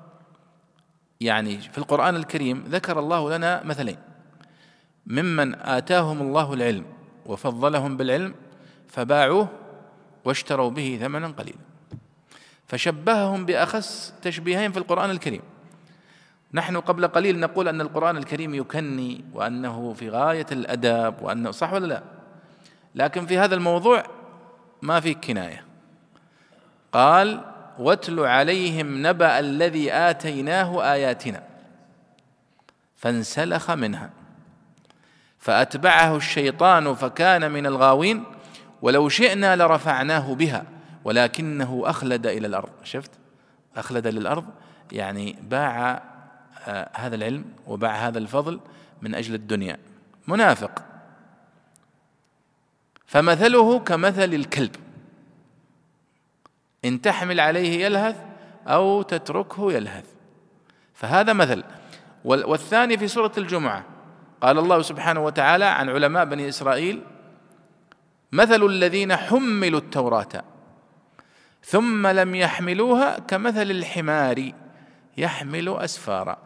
[1.21, 3.97] يعني في القرآن الكريم ذكر الله لنا مثلين.
[5.07, 6.85] ممن آتاهم الله العلم
[7.25, 8.33] وفضلهم بالعلم
[8.87, 9.47] فباعوه
[10.25, 11.57] واشتروا به ثمنا قليلا.
[12.67, 15.41] فشبههم بأخس تشبيهين في القرآن الكريم.
[16.53, 21.85] نحن قبل قليل نقول أن القرآن الكريم يكني وأنه في غاية الأدب وأنه صح ولا
[21.85, 22.03] لا؟
[22.95, 24.03] لكن في هذا الموضوع
[24.81, 25.65] ما في كناية.
[26.91, 31.43] قال واتل عليهم نبأ الذي آتيناه آياتنا
[32.95, 34.09] فانسلخ منها.
[35.39, 38.23] فأتبعه الشيطان فكان من الغاوين
[38.81, 40.63] ولو شئنا لرفعناه بها
[41.03, 42.69] ولكنه أخلد إلى الأرض.
[42.83, 43.11] شفت؟
[43.77, 44.45] أخلد للأرض
[44.91, 46.03] يعني باع
[46.67, 48.59] آه هذا العلم وباع هذا الفضل
[49.01, 49.77] من أجل الدنيا.
[50.27, 50.83] منافق.
[53.05, 54.75] فمثله كمثل الكلب.
[56.85, 58.15] إن تحمل عليه يلهث
[58.67, 60.05] أو تتركه يلهث.
[60.93, 61.63] فهذا مثل.
[62.25, 63.85] والثاني في سورة الجمعة.
[64.41, 67.01] قال الله سبحانه وتعالى عن علماء بني إسرائيل
[68.31, 70.43] مثل الذين حملوا التوراة
[71.63, 74.51] ثم لم يحملوها كمثل الحمار
[75.17, 76.37] يحمل أسفارا.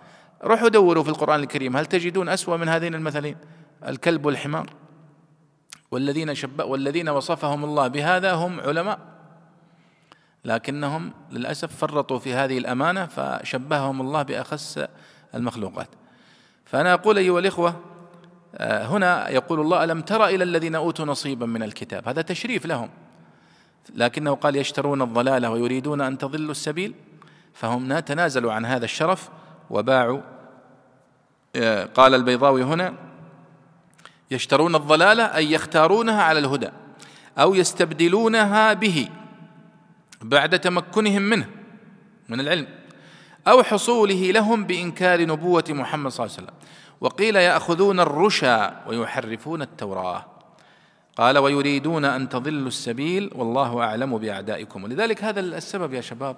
[0.44, 1.78] روحوا دوروا في القرآن الكريم.
[1.78, 3.38] هل تجدون أسوأ من هذين المثلين؟
[3.88, 4.70] الكلب والحمار.
[5.92, 9.15] والذين شب والذين وصفهم الله بهذا هم علماء.
[10.46, 14.86] لكنهم للأسف فرطوا في هذه الأمانة فشبههم الله باخس
[15.36, 15.90] المخلوقات.
[16.66, 17.76] فأنا أقول أيها الإخوة
[18.56, 22.90] آه، هنا يقول الله ألم تر إلى الذين أوتوا نصيبا من الكتاب؟ هذا تشريف لهم.
[23.96, 26.94] لكنه قال يشترون الضلالة ويريدون أن تضلوا السبيل
[27.54, 29.30] فهم تنازلوا عن هذا الشرف
[29.70, 30.22] وباعوا.
[31.56, 32.94] آه، قال البيضاوي هنا
[34.32, 36.70] يشترون الضلالة أي يختارونها على الهدى
[37.38, 39.10] أو يستبدلونها به.
[40.30, 41.50] بعد تمكنهم منه
[42.30, 42.68] من العلم
[43.48, 46.60] أو حصوله لهم بإنكار نبوة محمد صلى الله عليه وسلم.
[47.02, 50.26] وقيل يأخذون الرشا ويحرفون التوراة.
[51.16, 54.84] قال ويريدون أن تضلوا السبيل والله أعلم بأعدائكم.
[54.84, 56.38] ولذلك هذا السبب يا شباب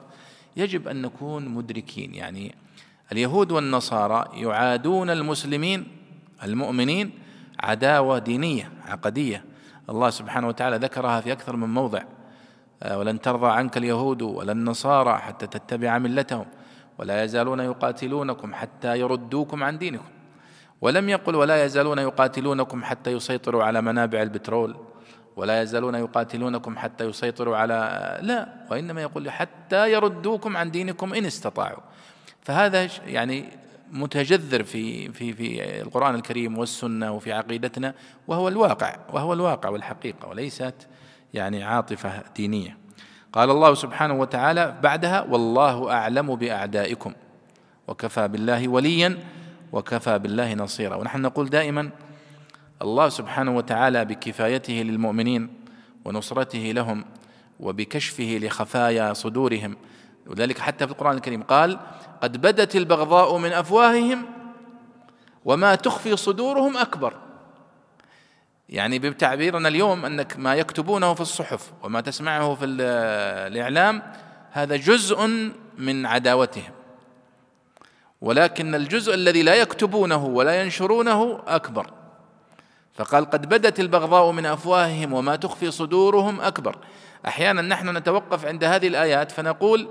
[0.58, 2.14] يجب أن نكون مدركين.
[2.14, 2.56] يعني
[3.12, 5.88] اليهود والنصارى يعادون المسلمين
[6.44, 7.12] المؤمنين
[7.60, 9.46] عداوة دينية عقدية.
[9.90, 12.17] الله سبحانه وتعالى ذكرها في أكثر من موضع.
[12.86, 16.46] ولن ترضى عنك اليهود ولا النصارى حتى تتبع ملتهم
[16.98, 20.06] ولا يزالون يقاتلونكم حتى يردوكم عن دينكم.
[20.82, 24.76] ولم يقل ولا يزالون يقاتلونكم حتى يسيطروا على منابع البترول
[25.36, 31.82] ولا يزالون يقاتلونكم حتى يسيطروا على لا وإنما يقول حتى يردوكم عن دينكم إن استطاعوا.
[32.42, 33.50] فهذا يعني
[33.92, 37.94] متجذر في في في القرآن الكريم والسنة وفي عقيدتنا
[38.28, 40.88] وهو الواقع وهو الواقع والحقيقة وليست
[41.34, 42.78] يعني عاطفة دينية.
[43.34, 47.14] قال الله سبحانه وتعالى بعدها والله أعلم بأعدائكم
[47.88, 49.18] وكفى بالله وليا
[49.72, 50.96] وكفى بالله نصيرا.
[50.96, 51.90] ونحن نقول دائما
[52.82, 55.50] الله سبحانه وتعالى بكفايته للمؤمنين
[56.06, 57.06] ونصرته لهم
[57.60, 59.78] وبكشفه لخفايا صدورهم.
[60.28, 61.44] ولذلك حتى في القرآن الكريم.
[61.44, 61.80] قال
[62.22, 64.26] قد بدت البغضاء من أفواههم
[65.46, 67.27] وما تخفي صدورهم أكبر.
[68.70, 74.02] يعني بتعبيرنا اليوم أنك ما يكتبونه في الصحف وما تسمعه في الإعلام
[74.52, 75.28] هذا جزء
[75.78, 76.72] من عداوتهم.
[78.22, 81.94] ولكن الجزء الذي لا يكتبونه ولا ينشرونه أكبر.
[82.94, 86.78] فقال قد بدت البغضاء من أفواههم وما تخفي صدورهم أكبر.
[87.28, 89.88] أحيانا نحن نتوقف عند هذه الآيات فنقول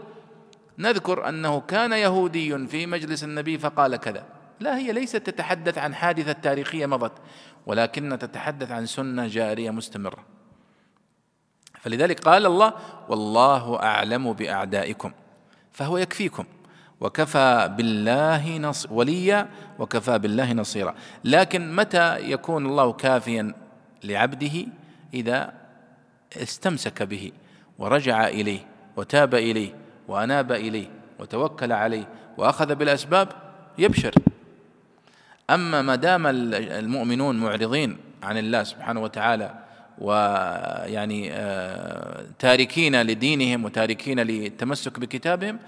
[0.79, 4.36] نذكر أنه كان يهودي في مجلس النبي فقال كذا.
[4.61, 7.13] لا هي ليست تتحدث عن حادثة تاريخية مضت
[7.67, 10.25] ولكن تتحدث عن سنة جارية مستمرة.
[11.81, 12.73] فلذلك قال الله
[13.09, 15.13] والله أعلم بأعدائكم
[15.73, 16.45] فهو يكفيكم
[17.01, 19.49] وكفى بالله نص وليا
[19.79, 20.95] وكفى بالله نصيرا.
[21.25, 23.55] لكن متى يكون الله كافيا
[24.05, 24.67] لعبده؟
[25.15, 25.53] إذا
[26.37, 27.33] استمسك به
[27.79, 29.75] ورجع إليه وتاب إليه
[30.09, 33.29] وأناب إليه وتوكل عليه وأخذ بالأسباب
[33.79, 34.15] يبشر.
[35.51, 39.55] أما ما دام المؤمنون معرضين عن الله سبحانه وتعالى
[39.99, 45.59] ويعني آه، تاركين لدينهم وتاركين للتمسك بكتابهم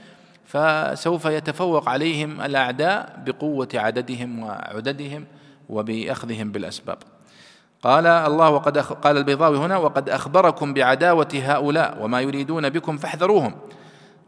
[0.44, 5.24] فسوف يتفوق عليهم الأعداء بقوة عددهم وعددهم
[5.68, 6.98] وبأخذهم بالأسباب.
[7.82, 13.54] قال الله وقد قال البيضاوي هنا وقد أخبركم بعداوة هؤلاء وما يريدون بكم فاحذروهم.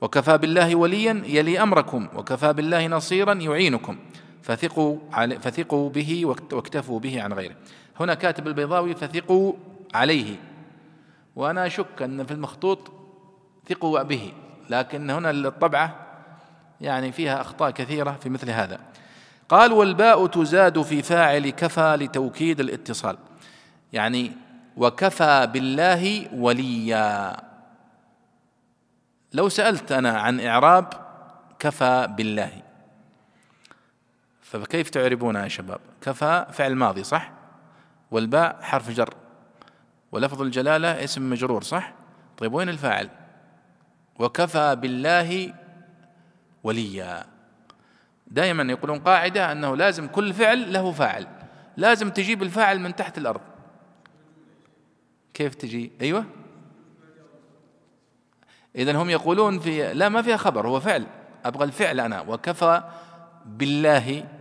[0.01, 3.97] وكفى بالله وليا يلي أمركم وكفى بالله نصيرا يعينكم.
[4.43, 4.99] فثقوا
[5.41, 7.55] فثقوا به واكتفوا به عن غيره.
[8.01, 9.53] هنا كاتب البيضاوي فثقوا
[9.95, 10.37] عليه.
[11.37, 12.93] وأنا أشك أن في المخطوط
[13.69, 14.33] ثقوا به
[14.71, 16.07] لكن هنا الطبعة
[16.81, 18.81] يعني فيها أخطاء كثيرة في مثل هذا.
[19.49, 23.17] قال والباء تزاد في فاعل كفى لتوكيد الاتصال.
[23.93, 24.33] يعني
[24.77, 27.37] وكفى بالله وليا.
[29.33, 30.87] لو سألت أنا عن إعراب
[31.59, 32.51] كفى بالله
[34.51, 37.33] فكيف تعربونها يا شباب؟ كفى فعل ماضي صح؟
[38.11, 39.15] والباء حرف جر.
[40.13, 41.93] ولفظ الجلالة اسم مجرور صح؟
[42.39, 43.09] طيب وين الفاعل؟
[44.19, 45.55] وكفى بالله
[46.65, 47.25] وليا.
[48.27, 51.27] دائما يقولون قاعدة أنه لازم كل فعل له فاعل.
[51.77, 53.41] لازم تجيب الفاعل من تحت الأرض.
[55.35, 56.25] كيف تجي؟ أيوه.
[58.77, 61.07] إذا هم يقولون في لا ما فيها خبر هو فعل.
[61.45, 62.21] أبغى الفعل أنا.
[62.21, 62.83] وكفى
[63.47, 64.40] بالله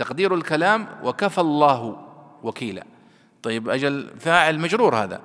[0.00, 2.06] تقدير الكلام وكفى الله
[2.42, 2.84] وكيلا.
[3.42, 5.20] طيب أجل فاعل مجرور هذا.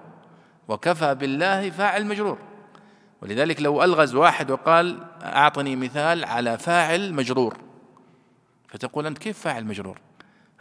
[0.67, 2.37] وكفى بالله فاعل مجرور.
[3.21, 7.57] ولذلك لو ألغز واحد وقال أعطني مثال على فاعل مجرور
[8.67, 9.99] فتقول أنت كيف فاعل مجرور؟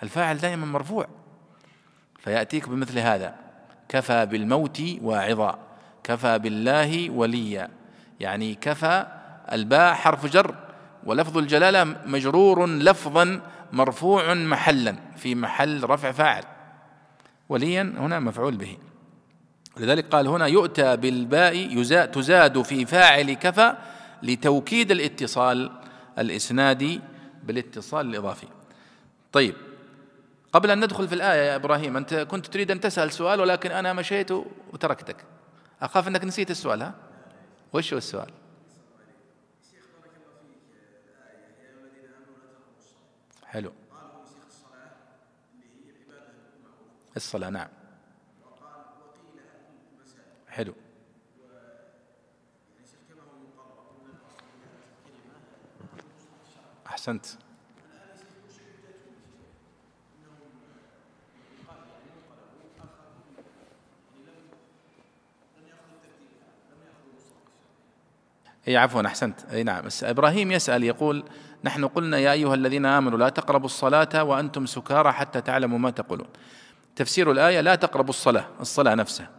[0.03, 1.07] الفاعل دائما مرفوع.
[2.19, 3.35] فيأتيك بمثل هذا.
[3.89, 5.59] كفى بالموت واعظا.
[6.05, 7.71] كفى بالله وليا.
[8.21, 9.07] يعني كفى
[9.53, 10.55] الباء حرف جر.
[11.05, 13.41] ولفظ الجلالة مجرور لفظا
[13.73, 16.45] مرفوع محلا في محل رفع فاعل.
[17.49, 18.79] وليا هنا مفعول به.
[19.77, 23.75] لذلك قال هنا يؤتى بالباء تزاد في فاعل كفى
[24.23, 25.71] لتوكيد الاتصال
[26.19, 27.01] الإسنادي
[27.43, 28.47] بالاتصال الإضافي.
[29.33, 29.55] طيب
[30.53, 33.93] قبل أن ندخل في الآية يا إبراهيم أنت كنت تريد أن تسأل سؤال ولكن أنا
[33.93, 34.31] مشيت
[34.73, 35.17] وتركتك.
[35.83, 36.95] أخاف أنك نسيت السؤال ها؟
[37.73, 38.31] وش هو السؤال؟
[43.55, 43.73] حلو.
[47.17, 47.69] الصلاة نعم.
[50.49, 50.75] حلو.
[56.87, 57.27] أحسنت.
[68.69, 69.45] اي عفوا أحسنت.
[69.45, 69.89] إي نعم.
[70.03, 71.25] إبراهيم يسأل يقول
[71.65, 76.27] نحن قلنا يا أيها الذين آمنوا لا تقربوا الصلاة وأنتم سكارى حتى تعلموا ما تقولون.
[76.97, 79.31] تفسير الآية لا تقربوا الصلاة الصلاة نفسها.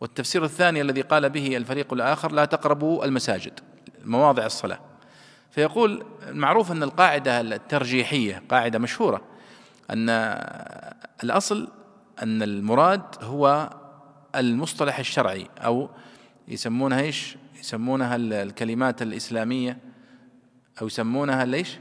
[0.00, 3.60] والتفسير الثاني الذي قال به الفريق الآخر لا تقربوا المساجد
[4.04, 4.80] مواضع الصلاة.
[5.50, 9.20] فيقول المعروف أن القاعدة الترجيحية قاعدة مشهورة
[9.90, 10.08] أن
[11.24, 11.68] الأصل
[12.22, 13.70] أن المراد هو
[14.34, 15.90] المصطلح الشرعي أو
[16.48, 19.87] يسمونها إيش؟ يسمونها الكلمات الإسلامية.
[20.82, 21.78] أو يسمونها ليش؟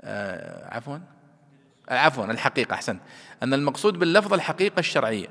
[0.00, 0.98] آه عفوا.
[1.88, 2.98] عفوا الحقيقة أحسن.
[3.42, 5.26] أن المقصود باللفظ الحقيقة الشرعية.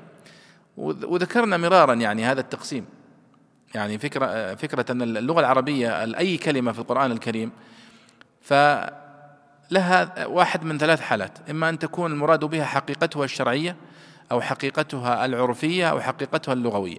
[0.76, 2.86] وذكرنا مرارا يعني هذا التقسيم.
[3.74, 7.52] يعني فكرة فكرة أن اللغة العربية أي كلمة في القرآن الكريم
[8.42, 11.50] فلها واحد من ثلاث حالات.
[11.50, 13.76] إما أن تكون المراد بها حقيقتها الشرعية
[14.32, 16.98] أو حقيقتها العرفية أو حقيقتها اللغوية.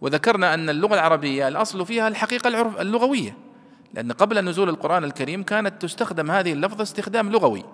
[0.00, 2.48] وذكرنا أن اللغة العربية الأصل فيها الحقيقة
[2.80, 3.36] اللغوية.
[3.94, 7.64] لأن قبل نزول القرآن الكريم كانت تستخدم هذه اللفظة استخدام لغوي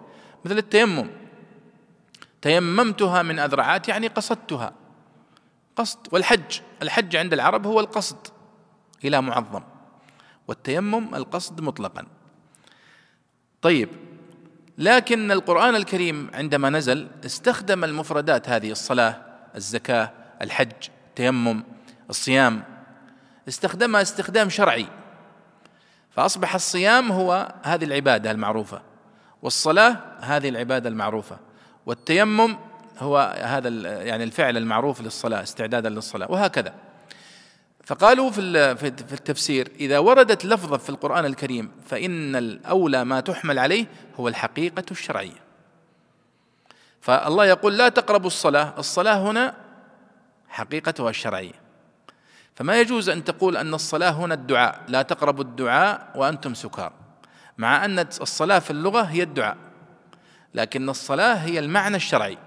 [0.44, 1.10] مثل التيمم.
[2.42, 4.72] تيممتها من أذرعات يعني قصدتها.
[5.76, 6.60] قصد والحج.
[6.82, 8.16] الحج عند العرب هو القصد
[9.04, 9.62] إلى معظم.
[10.48, 12.06] والتيمم القصد مطلقا.
[13.62, 13.88] طيب
[14.78, 19.22] لكن القرآن الكريم عندما نزل استخدم المفردات هذه الصلاة
[19.56, 20.12] الزكاة
[20.42, 21.62] الحج التيمم
[22.10, 22.64] الصيام
[23.48, 24.86] استخدمها استخدام شرعي.
[26.10, 28.82] فأصبح الصيام هو هذه العبادة المعروفة
[29.42, 31.38] والصلاة هذه العبادة المعروفة
[31.86, 32.56] والتيمم
[32.98, 33.68] هو هذا
[34.02, 36.74] يعني الفعل المعروف للصلاة استعدادا للصلاة وهكذا.
[37.84, 43.86] فقالوا في في التفسير إذا وردت لفظة في القرآن الكريم فإن الأولى ما تحمل عليه
[44.20, 45.40] هو الحقيقة الشرعية.
[47.00, 49.54] فالله يقول لا تقربوا الصلاة الصلاة هنا
[50.48, 51.69] حقيقتها الشرعية.
[52.60, 56.92] فما يجوز أن تقول أن الصلاة هنا الدعاء لا تقربوا الدعاء وأنتم سكار
[57.58, 59.56] مع أن الصلاة في اللغة هي الدعاء
[60.54, 62.38] لكن الصلاة هي المعنى الشرعي.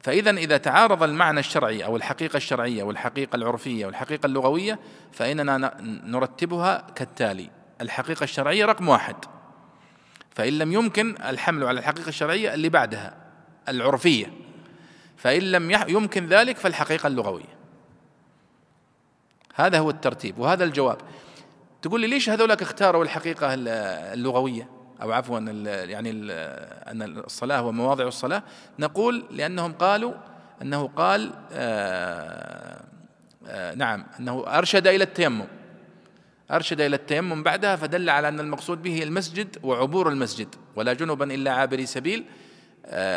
[0.00, 4.78] فإذا إذا تعارض المعنى الشرعي أو الحقيقة الشرعية والحقيقة العرفية والحقيقة اللغوية
[5.12, 7.50] فإننا نرتبها كالتالي.
[7.80, 9.16] الحقيقة الشرعية رقم واحد.
[10.34, 13.14] فإن لم يمكن الحمل على الحقيقة الشرعية اللي بعدها
[13.68, 14.32] العرفية.
[15.16, 17.55] فإن لم يمكن ذلك فالحقيقة اللغوية.
[19.56, 20.96] هذا هو الترتيب وهذا الجواب.
[21.82, 24.68] تقول لي ليش هذولك اختاروا الحقيقة اللغوية؟
[25.02, 28.42] أو عفوا يعني أن الصلاة ومواضع الصلاة.
[28.78, 30.12] نقول لأنهم قالوا
[30.62, 32.84] أنه قال آآ
[33.46, 35.44] آآ نعم أنه أرشد إلى التيمم.
[36.50, 41.52] أرشد إلى التيمم بعدها فدل على أن المقصود به المسجد وعبور المسجد ولا جنبا إلا
[41.52, 42.24] عابري سبيل.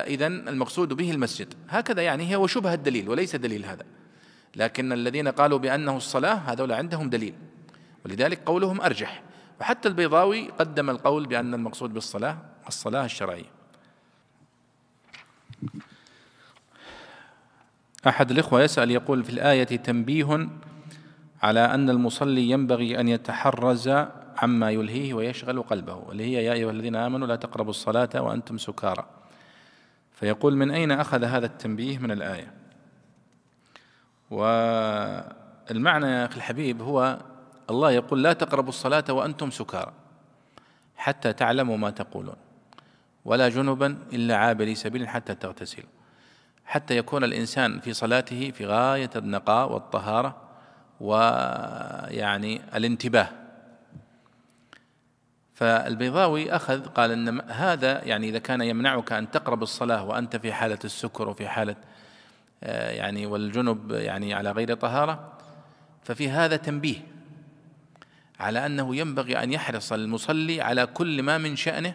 [0.07, 1.53] إذا المقصود به المسجد.
[1.69, 3.83] هكذا يعني هو شبه الدليل وليس دليل هذا.
[4.55, 7.35] لكن الذين قالوا بأنه الصلاة هذول عندهم دليل.
[8.05, 9.23] ولذلك قولهم أرجح.
[9.61, 12.37] وحتى البيضاوي قدم القول بأن المقصود بالصلاة
[12.67, 13.51] الصلاة الشرعية.
[18.07, 20.49] أحد الإخوة يسأل يقول في الآية تنبيه
[21.41, 23.89] على أن المصلي ينبغي أن يتحرز
[24.37, 29.05] عما يلهيه ويشغل قلبه واللي هي يا أيها الذين آمنوا لا تقربوا الصلاة وأنتم سكارى.
[30.13, 32.58] فيقول من أين أخذ هذا التنبيه من الآية؟
[34.31, 37.19] والمعنى يا أخي الحبيب هو
[37.69, 39.93] الله يقول لا تقربوا الصلاة وأنتم سكارى
[40.95, 42.35] حتى تعلموا ما تقولون.
[43.25, 45.89] ولا جنبا إلا عابري سبيل حتى تغتسلوا.
[46.65, 50.41] حتى يكون الإنسان في صلاته في غاية النقاء والطهارة
[50.99, 53.29] ويعني الانتباه.
[55.53, 60.79] فالبيضاوي أخذ قال أن هذا يعني إذا كان يمنعك أن تقرب الصلاة وأنت في حالة
[60.85, 61.75] السكر وفي حالة
[62.61, 65.33] يعني والجنب يعني على غير طهارة
[66.03, 66.97] ففي هذا تنبيه
[68.39, 71.93] على أنه ينبغي أن يحرص المصلي على كل ما من شأنه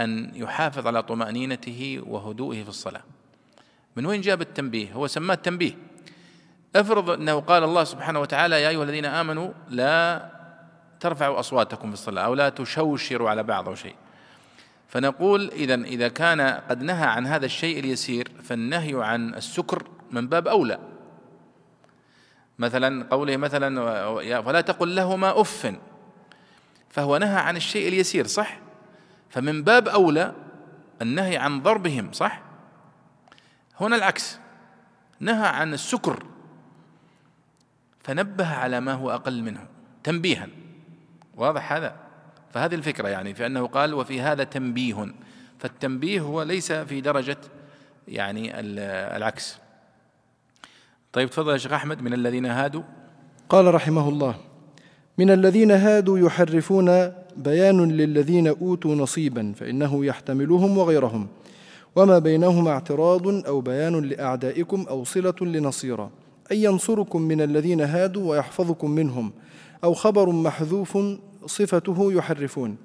[0.00, 3.02] أن يحافظ على طمأنينته وهدوئه في الصلاة.
[3.96, 5.72] من وين جاب التنبيه؟ هو سماه التنبيه.
[6.76, 10.30] افرض أنه قال الله سبحانه وتعالى يا أيها الذين آمنوا لا
[11.00, 13.94] ترفعوا أصواتكم في الصلاة أو لا تشوشروا على بعض أو شيء.
[14.88, 20.48] فنقول إذا إذا كان قد نهى عن هذا الشيء اليسير فالنهي عن السكر من باب
[20.48, 20.78] أولى.
[22.58, 25.76] مثلا قوله مثلا فلا تقل لهما أف.
[26.90, 28.58] فهو نهى عن الشيء اليسير صح؟
[29.30, 30.34] فمن باب أولى
[31.02, 32.42] النهي عن ضربهم صح؟
[33.80, 34.38] هنا العكس.
[35.20, 36.24] نهى عن السكر.
[38.04, 39.66] فنبه على ما هو أقل منه
[40.04, 40.48] تنبيها.
[41.36, 42.03] واضح هذا؟
[42.54, 45.06] فهذه الفكرة يعني في أنه قال وفي هذا تنبيه.
[45.58, 47.36] فالتنبيه هو ليس في درجة
[48.08, 48.60] يعني
[49.16, 49.58] العكس.
[51.12, 52.82] طيب تفضل يا شيخ أحمد من الذين هادوا؟
[53.48, 54.34] قال رحمه الله
[55.18, 61.28] من الذين هادوا يحرفون بيان للذين أوتوا نصيبا فإنه يحتملهم وغيرهم.
[61.96, 66.10] وما بينهما اعتراض أو بيان لأعدائكم أو صلة لنصيرا.
[66.50, 69.32] اي ينصركم من الذين هادوا ويحفظكم منهم
[69.84, 70.98] أو خبر محذوف
[71.46, 72.76] صفته يحرفون.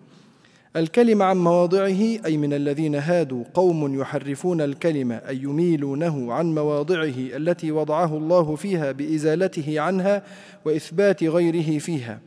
[0.75, 7.71] الكلم عن مواضعه أي من الذين هادوا قوم يحرفون الكلمة أي يميلونه عن مواضعه التي
[7.71, 10.23] وضعه الله فيها بإزالته عنها
[10.65, 12.19] وإثبات غيره فيها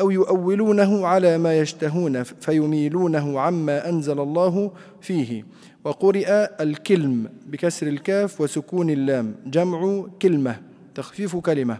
[0.00, 5.44] أو يؤولونه على ما يشتهون فيميلونه عما أنزل الله فيه.
[5.84, 10.56] وقرئ الكلم بكسر الكاف وسكون اللام جمع كلمة
[10.94, 11.78] تخفيف كلمة.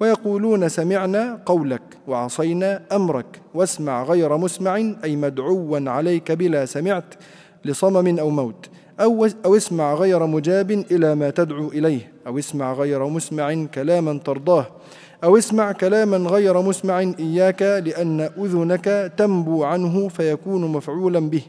[0.00, 7.14] ويقولون سمعنا قولك وعصينا أمرك واسمع غير مسمع أي مدعوا عليك بلا سمعت
[7.64, 8.68] لصمم أو موت
[9.00, 14.66] أو, أو اسمع غير مجاب إلى ما تدعو إليه أو اسمع غير مسمع كلاما ترضاه
[15.24, 21.42] أو اسمع كلاما غير مسمع إياك لأن أذنك تنبو عنه فيكون مفعولا به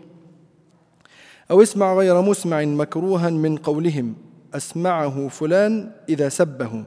[1.52, 4.16] أو اسمع غير مسمع مكروها من قولهم
[4.54, 6.84] أسمعه فلان إذا سبه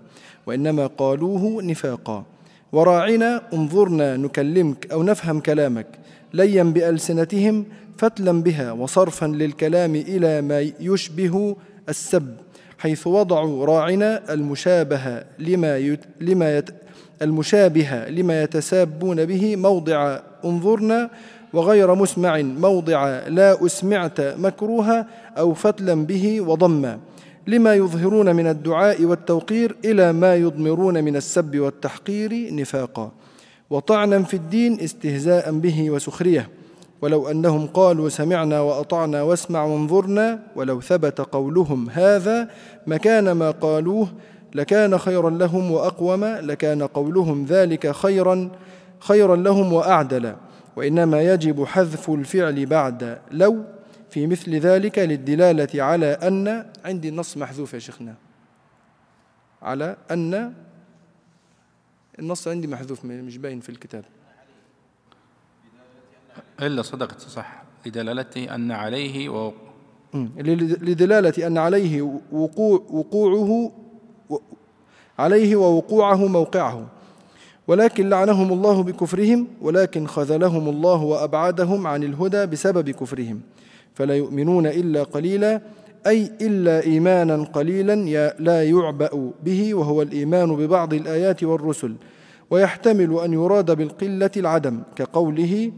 [0.47, 2.25] وإنما قالوه نفاقا.
[2.73, 5.87] وراعنا انظرنا نكلمك أو نفهم كلامك.
[6.35, 7.65] ليا بألسنتهم
[7.99, 11.57] فتلا بها وصرفا للكلام إلى ما يشبه
[11.89, 12.37] السب
[12.79, 16.71] حيث وضعوا راعنا المشابه لما يت لما يت
[17.23, 21.11] المشابه لما يتسابون به موضع انظرنا
[21.53, 25.07] وغير مسمع موضع لا أسمعت مكروها
[25.39, 26.99] أو فتلا به وضما.
[27.47, 33.13] لما يظهرون من الدعاء والتوقير إلى ما يضمرون من السب والتحقير نفاقا.
[33.71, 36.49] وطعنا في الدين استهزاء به وسخرية.
[37.03, 42.49] ولو أنهم قالوا سمعنا وأطعنا واسمع وانظرنا ولو ثبت قولهم هذا
[42.87, 44.09] مكان ما قالوه
[44.55, 48.51] لكان خيرا لهم وأقوم لكان قولهم ذلك خيرا
[49.01, 50.35] خيرا لهم وأعدل.
[50.77, 53.19] وإنما يجب حذف الفعل بعد.
[53.31, 53.59] لو
[54.13, 58.15] في مثل ذلك للدلالة على أن عندي النص محذوف يا شيخنا.
[59.63, 60.53] على أن
[62.19, 64.05] النص عندي محذوف مش باين في الكتاب.
[66.63, 67.63] إلا صدقت صح.
[67.87, 69.53] لدلالته أن عليه و...
[70.15, 73.73] لدلالة أن عليه وقوع وقوعه
[75.19, 76.89] عليه ووقوعه موقعه.
[77.67, 83.41] ولكن لعنهم الله بكفرهم ولكن خذلهم الله وأبعدهم عن الهدى بسبب كفرهم.
[83.95, 85.61] فلا يؤمنون إلا قليلا
[86.07, 87.95] أي إلا إيمانا قليلا
[88.39, 91.95] لا يعبأ به وهو الإيمان ببعض الآيات والرسل.
[92.51, 95.73] ويحتمل أن يراد بالقلة العدم كقوله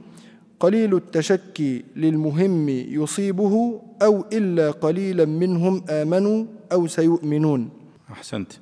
[0.60, 7.70] قليل التشكي للمهم يصيبه أو إلا قليلا منهم آمنوا أو سيؤمنون.
[8.12, 8.52] أحسنت.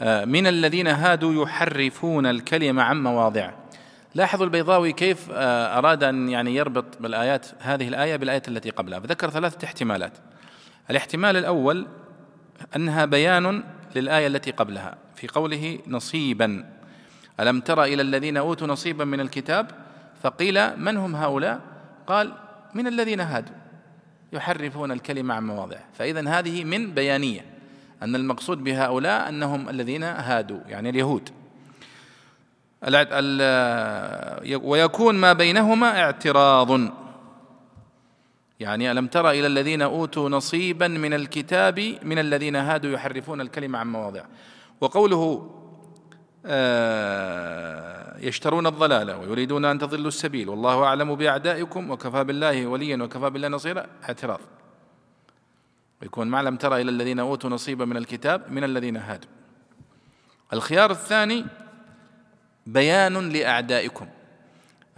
[0.00, 3.57] آه، من الذين هادوا يحرفون الكلمة عن مواضعه.
[4.14, 9.00] لاحظوا البيضاوي كيف آه، أراد أن يعني يربط بالآيات هذه الآية بالآية التي قبلها.
[9.00, 10.12] فذكر ثلاثة احتمالات.
[10.90, 11.86] الاحتمال الأول
[12.76, 13.64] أنها بيان
[13.96, 16.64] للآية التي قبلها في قوله نصيبا.
[17.40, 19.70] ألم تر إلى الذين أوتوا نصيبا من الكتاب
[20.22, 21.60] فقيل من هم هؤلاء؟
[22.06, 22.32] قال
[22.74, 23.54] من الذين هادوا
[24.32, 25.84] يحرفون الكلمة عن مواضعه.
[25.94, 27.44] فإذا هذه من بيانية
[28.02, 31.30] أن المقصود بهؤلاء أنهم الذين هادوا يعني اليهود.
[34.62, 36.80] ويكون ما بينهما اعتراض.
[38.60, 43.92] يعني ألم تر إلى الذين أوتوا نصيبا من الكتاب من الذين هادوا يحرفون الكلمة عن
[43.92, 44.26] مواضعه
[44.80, 45.50] وقوله
[46.46, 50.48] آه، يشترون الضلالة ويريدون أن تضلوا السبيل.
[50.48, 53.86] والله أعلم بأعدائكم وكفى بالله وليا وكفى بالله نصيرا.
[54.08, 54.40] اعتراض.
[56.02, 59.30] ويكون معلم ترى إلى الذين أوتوا نصيبا من الكتاب من الذين هادوا.
[60.52, 61.44] الخيار الثاني
[62.68, 64.06] بيان لأعدائكم.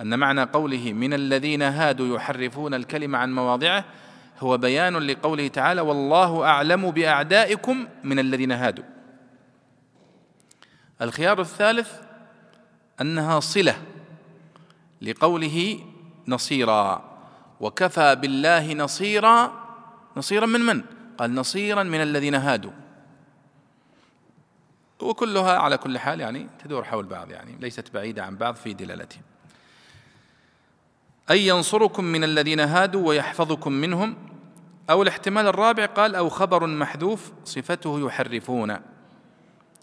[0.00, 3.84] أن معنى قوله من الذين هادوا يحرفون الكلمة عن مواضعه
[4.40, 8.84] هو بيان لقوله تعالى والله أعلم بأعدائكم من الذين هادوا.
[11.02, 11.92] الخيار الثالث
[13.00, 13.76] أنها صلة
[15.02, 15.80] لقوله
[16.28, 17.04] نصيرا
[17.60, 19.52] وكفى بالله نصيرا
[20.16, 20.82] نصيرا من من؟
[21.18, 22.70] قال نصيرا من الذين هادوا.
[25.02, 29.20] وكلها على كل حال يعني تدور حول بعض يعني ليست بعيدة عن بعض في دلالتها
[31.30, 34.16] أي ينصركم من الذين هادوا ويحفظكم منهم؟
[34.90, 38.76] أو الاحتمال الرابع قال أو خبر محذوف صفته يحرفون.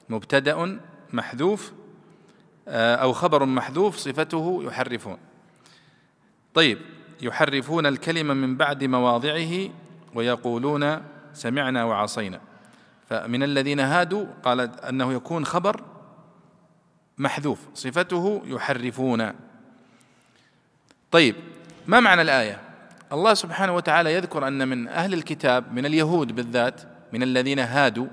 [0.10, 0.80] مبتدأ
[1.14, 1.72] محذوف
[2.68, 5.18] آه، أو خبر محذوف صفته يحرفون.
[6.54, 6.80] طيب
[7.22, 9.70] يحرفون الكلمة من بعد مواضعه
[10.16, 11.02] ويقولون
[11.34, 12.42] سمعنا وعصينا.
[13.10, 15.84] فمن الذين هادوا قال أنه يكون خبر
[17.18, 19.32] محذوف صفته يحرفون.
[21.12, 21.36] طيب
[21.88, 22.62] ما معنى الآية؟
[23.14, 26.82] الله سبحانه وتعالى يذكر أن من أهل الكتاب من اليهود بالذات
[27.14, 28.08] من الذين هادوا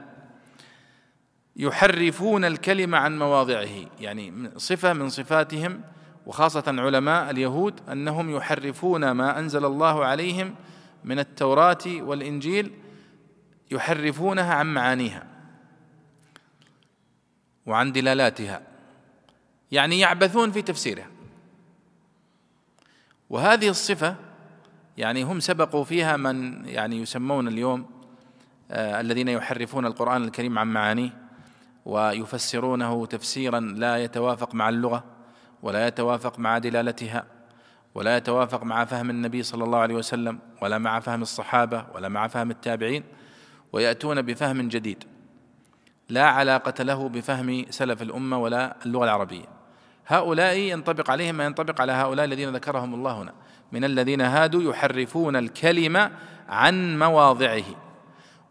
[1.56, 3.68] يحرفون الكلمة عن مواضعه
[4.00, 5.80] يعني صفة من صفاتهم
[6.26, 10.54] وخاصة علماء اليهود أنهم يحرفون ما أنزل الله عليهم
[11.04, 12.72] من التوراة والإنجيل
[13.74, 15.26] يحرفونها عن معانيها
[17.66, 18.62] وعن دلالاتها
[19.72, 21.06] يعني يعبثون في تفسيرها.
[23.30, 24.16] وهذه الصفة
[24.98, 27.86] يعني هم سبقوا فيها من يعني يسمون اليوم
[28.70, 31.10] آه الذين يحرفون القرآن الكريم عن معانيه
[31.84, 35.05] ويفسرونه تفسيرا لا يتوافق مع اللغة
[35.62, 37.24] ولا يتوافق مع دلالتها
[37.94, 42.28] ولا يتوافق مع فهم النبي صلى الله عليه وسلم ولا مع فهم الصحابة ولا مع
[42.28, 43.05] فهم التابعين
[43.74, 45.05] ويأتون بفهم جديد.
[46.09, 49.44] لا علاقة له بفهم سلف الأمة ولا اللغة العربية.
[50.06, 53.32] هؤلاء ينطبق عليهم ما ينطبق على هؤلاء الذين ذكرهم الله هنا.
[53.72, 56.10] من الذين هادوا يحرفون الكلمة
[56.48, 57.64] عن مواضعه.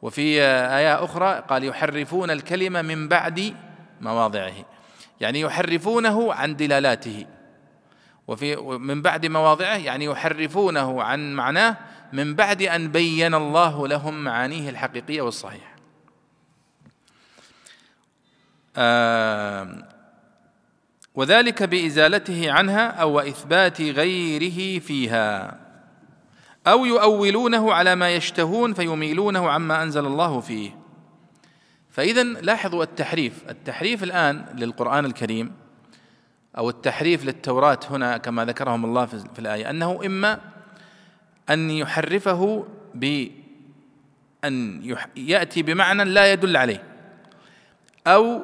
[0.02, 0.42] وفي
[0.78, 3.56] آية أخرى قال يحرفون الكلمة من بعد
[4.02, 4.54] مواضعه.
[5.22, 7.26] يعني يحرفونه عن دلالاته.
[8.28, 11.78] وفي من بعد مواضعه يعني يحرفونه عن معناه
[12.14, 15.76] من بعد أن بين الله لهم معانيه الحقيقية والصحيحة.
[18.78, 19.88] آه
[21.16, 25.60] وذلك بإزالته عنها أو إثبات غيره فيها.
[26.68, 30.72] أو يؤولونه على ما يشتهون فيميلونه عما أنزل الله فيه.
[31.90, 33.50] فاذا لاحظوا التحريف.
[33.50, 35.54] التحريف الآن للقرآن الكريم
[36.58, 40.53] أو التحريف للتوراة هنا كما ذكرهم الله في الآية أنه إما
[41.50, 42.66] أن يحرفه
[42.96, 43.34] بأن
[45.16, 46.84] يأتي بمعنى لا يدل عليه
[48.08, 48.42] أو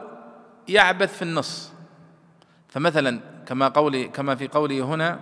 [0.68, 1.72] يعبث في النص.
[2.70, 5.20] فمثلا كما قولي كما في قوله هنا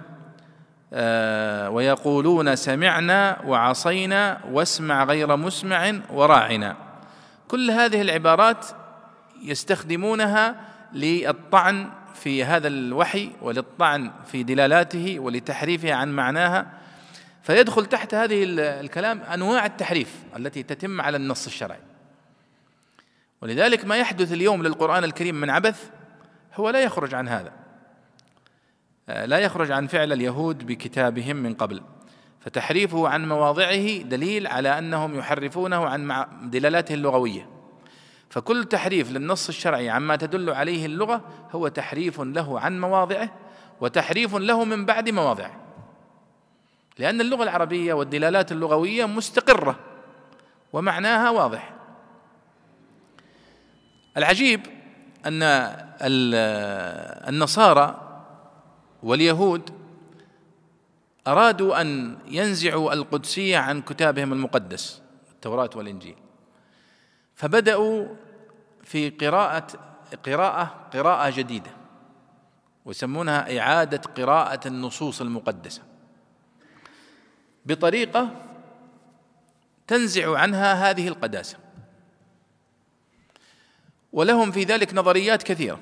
[0.93, 6.75] آه ويقولون سمعنا وعصينا واسمع غير مسمع وراعنا.
[7.47, 8.65] كل هذه العبارات
[9.43, 10.55] يستخدمونها
[10.93, 16.67] للطعن في هذا الوحي وللطعن في دلالاته ولتحريفه عن معناها.
[17.47, 21.79] فيدخل تحت هذه الكلام أنواع التحريف التي تتم على النص الشرعي.
[23.41, 25.89] ولذلك ما يحدث اليوم للقرآن الكريم من عبث
[26.55, 27.51] هو لا يخرج عن هذا.
[29.09, 31.81] آه، لا يخرج عن فعل اليهود بكتابهم من قبل.
[32.39, 37.49] فتحريفه عن مواضعه دليل على أنهم يحرفونه عن دلالاته اللغوية.
[38.29, 41.21] فكل تحريف للنص الشرعي عما تدل عليه اللغة
[41.51, 43.29] هو تحريف له عن مواضعه
[43.81, 45.66] وتحريف له من بعد مواضعه.
[46.99, 49.79] لأن اللغة العربية والدلالات اللغوية مستقرة
[50.73, 51.73] ومعناها واضح.
[54.17, 54.61] العجيب
[55.25, 55.43] أن
[57.29, 58.03] النصارى
[59.03, 59.69] واليهود
[61.27, 65.01] أرادوا أن ينزعوا القدسية عن كتابهم المقدس
[65.31, 66.15] التوراة والإنجيل.
[67.35, 68.07] فبدأوا
[68.83, 69.67] في قراءة
[70.25, 71.71] قراءة قراءة جديدة
[72.85, 75.81] ويسمونها إعادة قراءة النصوص المقدسة.
[77.67, 78.29] بطريقة
[79.87, 81.57] تنزع عنها هذه القداسة.
[84.13, 85.79] ولهم في ذلك نظريات كثيرة.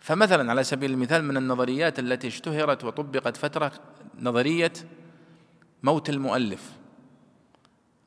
[0.00, 3.72] فمثلا على سبيل المثال من النظريات التي اشتهرت وطبقت فترة
[4.18, 4.72] نظرية
[5.82, 6.70] موت المؤلف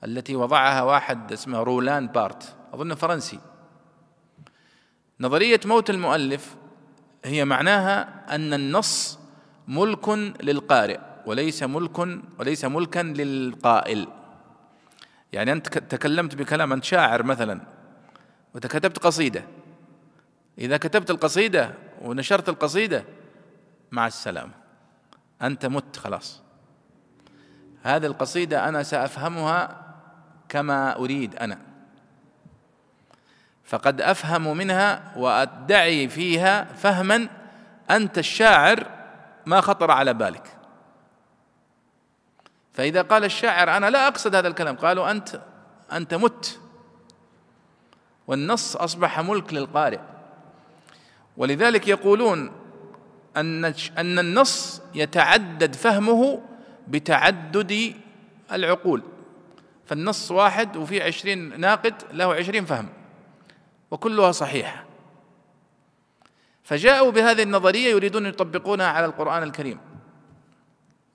[0.04, 3.40] التي وضعها واحد اسمه رولان بارت أظن فرنسي.
[5.20, 6.56] نظرية موت المؤلف
[7.26, 9.20] هي معناها أن النص
[9.68, 10.10] ملك
[10.44, 11.15] للقارئ.
[11.26, 12.00] وليس ملك
[12.40, 14.08] وليس ملكا للقائل.
[15.34, 17.62] يعني أنت تكلمت بكلام أنت شاعر مثلا
[18.56, 19.44] وكتبت قصيدة.
[20.58, 23.04] إذا كتبت القصيدة ونشرت القصيدة
[23.92, 24.52] مع السلامة.
[25.42, 26.42] أنت مت خلاص.
[27.84, 29.86] هذه القصيدة أنا سأفهمها
[30.50, 31.58] كما أريد أنا.
[33.64, 37.28] فقد أفهم منها وأدعي فيها فهما
[37.92, 38.88] أنت الشاعر
[39.46, 40.55] ما خطر على بالك.
[42.76, 45.42] فإذا قال الشاعر أنا لا أقصد هذا الكلام قالوا أنت
[45.92, 46.60] أنت مت.
[48.28, 50.00] والنص أصبح ملك للقارئ.
[51.38, 52.52] ولذلك يقولون
[53.38, 53.66] أن
[53.98, 56.42] أن النص يتعدد فهمه
[56.88, 57.94] بتعدد
[58.52, 59.04] العقول.
[59.86, 62.90] فالنص واحد وفي عشرين ناقد له عشرين فهم
[63.92, 64.86] وكلها صحيحة.
[66.64, 69.80] فجاءوا بهذه النظرية يريدون يطبقونها على القرآن الكريم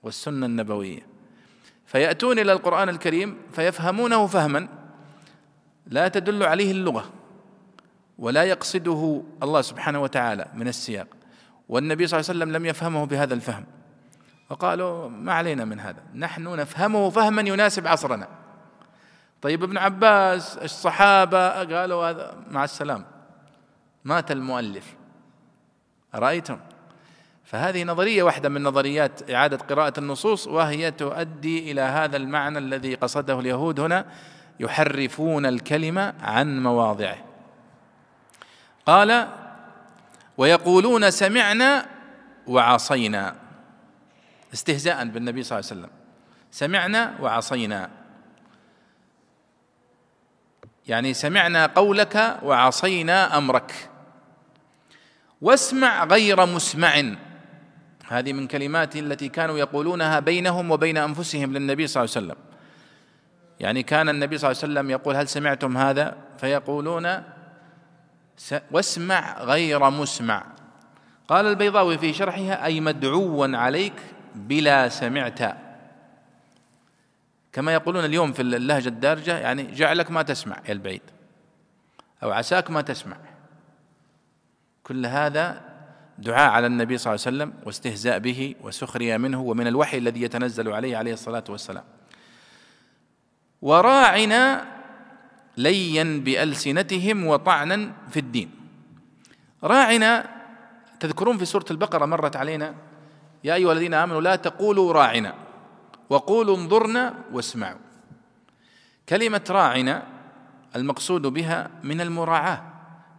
[0.03, 1.10] والسنة النبوية.
[1.91, 4.67] فيأتون إلى القرآن الكريم فيفهمونه فهما
[5.87, 7.09] لا تدل عليه اللغة
[8.17, 11.07] ولا يقصده الله سبحانه وتعالى من السياق.
[11.69, 13.65] والنبي صلى الله عليه وسلم لم يفهمه بهذا الفهم.
[14.49, 18.27] وقالوا ما علينا من هذا نحن نفهمه فهما يناسب عصرنا.
[19.41, 23.05] طيب ابن عباس الصحابة قالوا هذا مع السلام
[24.03, 24.95] مات المؤلف.
[26.15, 26.59] أرأيتم؟
[27.51, 33.39] فهذه نظرية واحدة من نظريات إعادة قراءة النصوص وهي تؤدي إلى هذا المعنى الذي قصده
[33.39, 34.05] اليهود هنا
[34.59, 37.17] يحرفون الكلمة عن مواضعه.
[38.85, 39.27] قال
[40.37, 41.85] ويقولون سمعنا
[42.47, 43.35] وعصينا.
[44.53, 45.93] استهزاء بالنبي صلى الله عليه وسلم.
[46.51, 47.89] سمعنا وعصينا.
[50.87, 53.89] يعني سمعنا قولك وعصينا أمرك.
[55.41, 57.15] واسمع غير مسمع.
[58.11, 62.43] هذه من كلمات التي كانوا يقولونها بينهم وبين أنفسهم للنبي صلى الله عليه وسلم.
[63.59, 67.23] يعني كان النبي صلى الله عليه وسلم يقول هل سمعتم هذا؟ فيقولون
[68.71, 70.45] واسمع غير مسمع.
[71.27, 73.93] قال البيضاوي في شرحها أي مدعوا عليك
[74.35, 75.57] بلا سمعت.
[77.53, 81.01] كما يقولون اليوم في اللهجة الدارجة يعني جعلك ما تسمع يا البعيد
[82.23, 83.17] أو عساك ما تسمع.
[84.83, 85.70] كل هذا
[86.21, 90.69] دعاء على النبي صلى الله عليه وسلم واستهزاء به وسخرية منه ومن الوحي الذي يتنزل
[90.69, 91.83] عليه عليه الصلاة والسلام.
[93.61, 94.65] وراعنا
[95.57, 98.51] ليا بألسنتهم وطعنا في الدين.
[99.63, 100.29] راعنا
[100.99, 102.75] تذكرون في سورة البقرة مرت علينا
[103.43, 105.33] يا أيها الذين آمنوا لا تقولوا راعنا
[106.09, 107.79] وقولوا انظرنا واسمعوا.
[109.09, 110.07] كلمة راعنا
[110.75, 112.70] المقصود بها من المراعاة.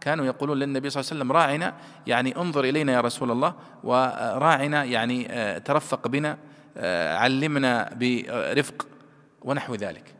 [0.03, 1.73] كانوا يقولون للنبي صلى الله عليه وسلم راعنا
[2.07, 3.53] يعني انظر إلينا يا رسول الله
[3.83, 6.37] وراعنا يعني آه، ترفق بنا
[6.77, 8.87] آه، علمنا برفق
[9.41, 10.15] ونحو ذلك.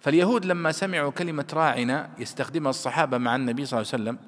[0.00, 4.18] فاليهود لما سمعوا كلمة راعنا يستخدمها الصحابة مع النبي صلى الله عليه وسلم.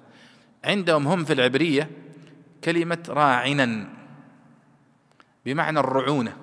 [0.65, 1.91] عندهم هم في العبرية
[2.65, 3.89] كلمة راعنا
[5.47, 6.37] بمعنى الرعونة.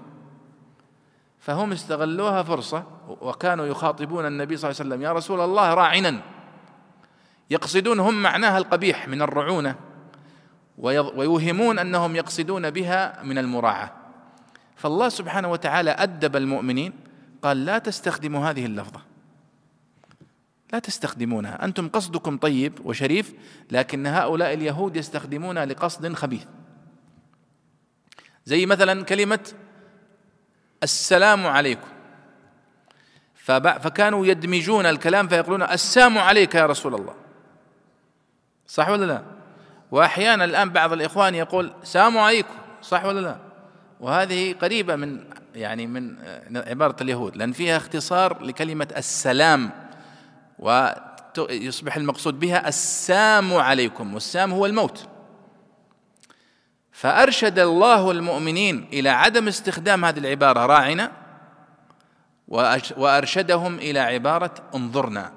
[1.39, 6.34] فهم استغلوها فرصة وكانوا يخاطبون النبي صلى الله عليه وسلم يا رسول الله راعنا.
[7.49, 9.75] يقصدون هم معناها القبيح من الرعونة
[10.77, 13.91] ويوهمون أنهم يقصدون بها من المراعاة.
[14.75, 16.93] فالله سبحانه وتعالى أدب المؤمنين
[17.41, 19.01] قال لا تستخدموا هذه اللفظة.
[20.73, 21.65] لا تستخدمونها.
[21.65, 23.33] أنتم قصدكم طيب وشريف
[23.71, 26.45] لكن هؤلاء اليهود يستخدمونها لقصد خبيث.
[28.45, 29.53] زي مثلا كلمة
[30.83, 31.87] السلام عليكم.
[33.35, 37.24] فكانوا يدمجون الكلام فيقولون السام عليك يا رسول الله.
[38.67, 39.21] صح ولا لا؟
[39.91, 43.37] وأحيانا الآن بعض الإخوان يقول سام عليكم صح ولا لا؟
[43.99, 45.23] وهذه قريبة من
[45.55, 46.17] يعني من
[46.55, 49.71] عبارة اليهود لأن فيها اختصار لكلمة السلام
[50.59, 55.07] ويصبح المقصود بها السام عليكم والسام هو الموت.
[56.91, 61.11] فأرشد الله المؤمنين إلى عدم استخدام هذه العبارة راعنا
[62.97, 65.31] وأرشدهم إلى عبارة انظرنا.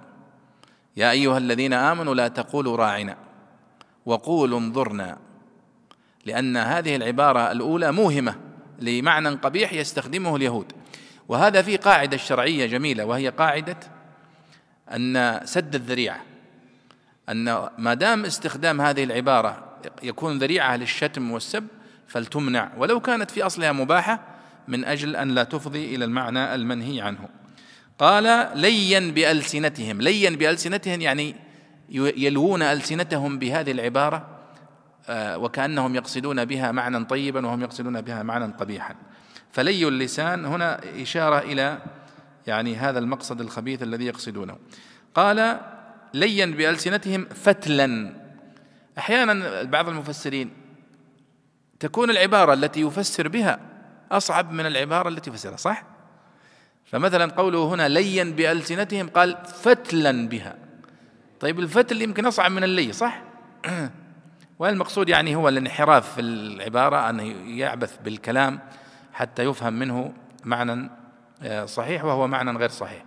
[0.99, 3.17] يا أيها الذين آمنوا لا تقولوا راعنا
[4.07, 5.19] وقولوا انظرنا
[6.25, 8.35] لأن هذه العبارة الأولى موهمة
[8.79, 10.73] لمعنى قبيح يستخدمه اليهود.
[11.29, 13.77] وهذا في قاعدة شرعية جميلة وهي قاعدة
[14.95, 16.21] أن سد الذريعة
[17.29, 21.67] أن ما دام استخدام هذه العبارة يكون ذريعة للشتم والسب
[22.07, 24.21] فلتمنع ولو كانت في أصلها مباحة
[24.69, 27.29] من أجل أن لا تفضي إلى المعنى المنهي عنه.
[27.99, 31.35] قال ليا بألسنتهم ليا بألسنتهم يعني
[31.91, 34.39] يلوون ألسنتهم بهذه العبارة
[35.09, 38.95] آه، وكأنهم يقصدون بها معنى طيبا وهم يقصدون بها معنى قبيحا.
[39.53, 41.79] فلي اللسان هنا إشارة إلى
[42.47, 44.57] يعني هذا المقصد الخبيث الذي يقصدونه.
[45.15, 45.61] قال
[46.15, 48.15] ليا بألسنتهم فتلا.
[48.99, 50.51] أحيانا بعض المفسرين
[51.81, 53.61] تكون العبارة التي يفسر بها
[54.13, 55.98] أصعب من العبارة التي يفسرها صح؟
[56.93, 60.55] فمثلا قوله هنا ليا بألسنتهم قال فتلا بها.
[61.41, 63.23] طيب الفتل يمكن أصعب من اللي صح؟
[64.59, 68.61] والمقصود يعني هو الانحراف في العبارة أن يعبث بالكلام
[69.13, 70.13] حتى يفهم منه
[70.45, 70.91] معنى
[71.43, 73.05] آه، صحيح وهو معنى غير صحيح.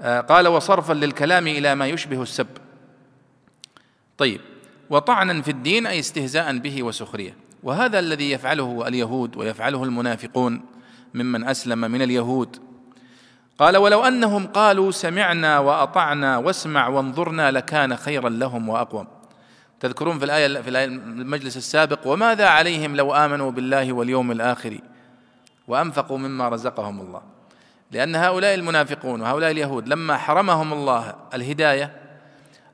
[0.00, 2.46] آه، قال وصرفا للكلام إلى ما يشبه السب.
[4.18, 4.40] طيب
[4.90, 7.36] وطعنا في الدين أي استهزاء به وسخرية.
[7.62, 10.62] وهذا الذي يفعله اليهود ويفعله المنافقون
[11.14, 12.69] ممن أسلم من اليهود.
[13.60, 19.06] قال ولو أنهم قالوا سمعنا وأطعنا واسمع وانظرنا لكان خيرا لهم وأقوم.
[19.80, 24.78] تذكرون في الآية في المجلس السابق وماذا عليهم لو آمنوا بالله واليوم الآخر
[25.68, 27.22] وأنفقوا مما رزقهم الله.
[27.90, 31.96] لأن هؤلاء المنافقون وهؤلاء اليهود لما حرمهم الله الهداية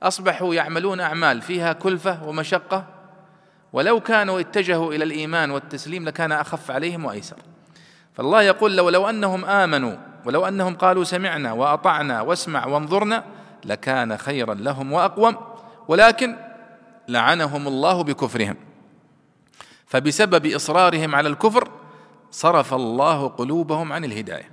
[0.03, 2.85] أصبحوا يعملون أعمال فيها كلفة ومشقة.
[3.73, 7.37] ولو كانوا اتجهوا إلى الإيمان والتسليم لكان أخف عليهم وأيسر.
[8.15, 9.97] فالله يقول لو لو أنهم آمنوا
[10.27, 13.25] ولو أنهم قالوا سمعنا وأطعنا واسمع وانظرنا
[13.65, 15.37] لكان خيرا لهم وأقوم
[15.89, 16.37] ولكن
[17.09, 18.57] لعنهم الله بكفرهم.
[19.87, 21.71] فبسبب إصرارهم على الكفر
[22.31, 24.51] صرف الله قلوبهم عن الهداية.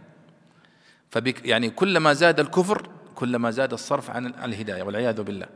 [1.09, 5.47] فبك يعني كلما زاد الكفر كلما زاد الصرف عن الهداية والعياذ بالله.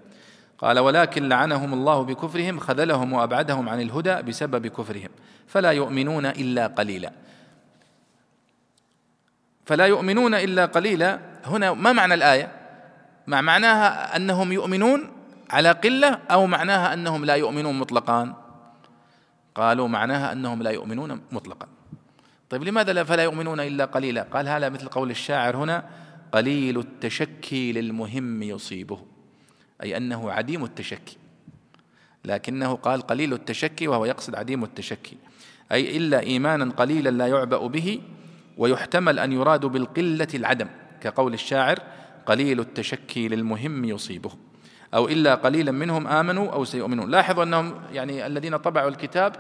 [0.58, 5.10] قال ولكن لعنهم الله بكفرهم خذلهم وأبعدهم عن الهدى بسبب كفرهم.
[5.48, 7.12] فلا يؤمنون إلا قليلا.
[9.68, 11.20] فلا يؤمنون إلا قليلا.
[11.46, 12.52] هنا ما معنى الآية؟
[13.28, 15.12] مع معناها أنهم يؤمنون
[15.50, 18.34] على قلة أو معناها أنهم لا يؤمنون مطلقا؟
[19.56, 21.68] قالوا معناها أنهم لا يؤمنون مطلقا.
[22.50, 25.84] طيب لماذا لا فلا يؤمنون إلا قليلا؟ قال هذا مثل قول الشاعر هنا
[26.32, 29.00] قليل التشكي للمهم يصيبه
[29.84, 31.18] أي أنه عديم التشكي.
[32.26, 35.18] لكنه قال قليل التشكي وهو يقصد عديم التشكي
[35.72, 38.02] أي إلا إيمانا قليلا لا يعبأ به
[38.58, 40.68] ويحتمل أن يراد بالقلة العدم
[41.02, 41.80] كقول الشاعر
[42.26, 44.32] قليل التشكي للمهم يصيبه.
[44.94, 47.12] أو إلا قليلا منهم آمنوا أو سيؤمنون.
[47.12, 49.36] لاحظوا أنهم يعني الذين طبعوا الكتاب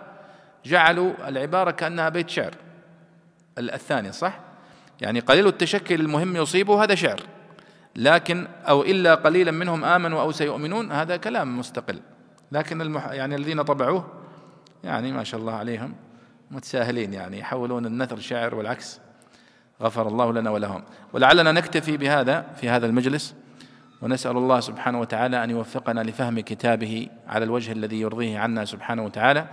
[0.66, 2.56] جعلوا العبارة كأنها بيت شعر.
[3.58, 4.40] الثاني صح؟
[5.02, 7.22] يعني قليل التشكي المهم يصيبه هذا شعر.
[7.96, 12.00] لكن أو إلا قليلا منهم آمنوا أو سيؤمنون هذا كلام مستقل.
[12.52, 13.06] لكن المح...
[13.06, 14.08] يعني الذين طبعوه
[14.84, 15.96] يعني ما شاء الله عليهم
[16.52, 19.00] متساهلين يعني يحولون النثر شعر والعكس.
[19.82, 20.84] غفر الله لنا ولهم.
[21.14, 23.36] ولعلنا نكتفي بهذا في هذا المجلس
[24.02, 29.46] ونسأل الله سبحانه وتعالى أن يوفقنا لفهم كتابه على الوجه الذي يرضيه عنا سبحانه وتعالى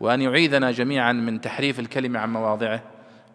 [0.00, 2.82] وأن يعيذنا جميعا من تحريف الكلمة عن مواضعه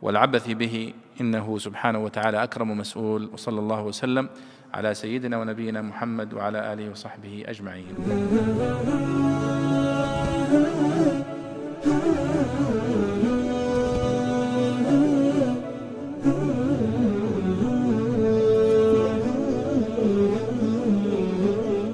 [0.02, 0.94] والعبث به.
[1.22, 4.30] إنه سبحانه وتعالى أكرم مسؤول وصلى الله وسلم
[4.74, 7.96] على سيدنا ونبينا محمد وعلى آله وصحبه أجمعين.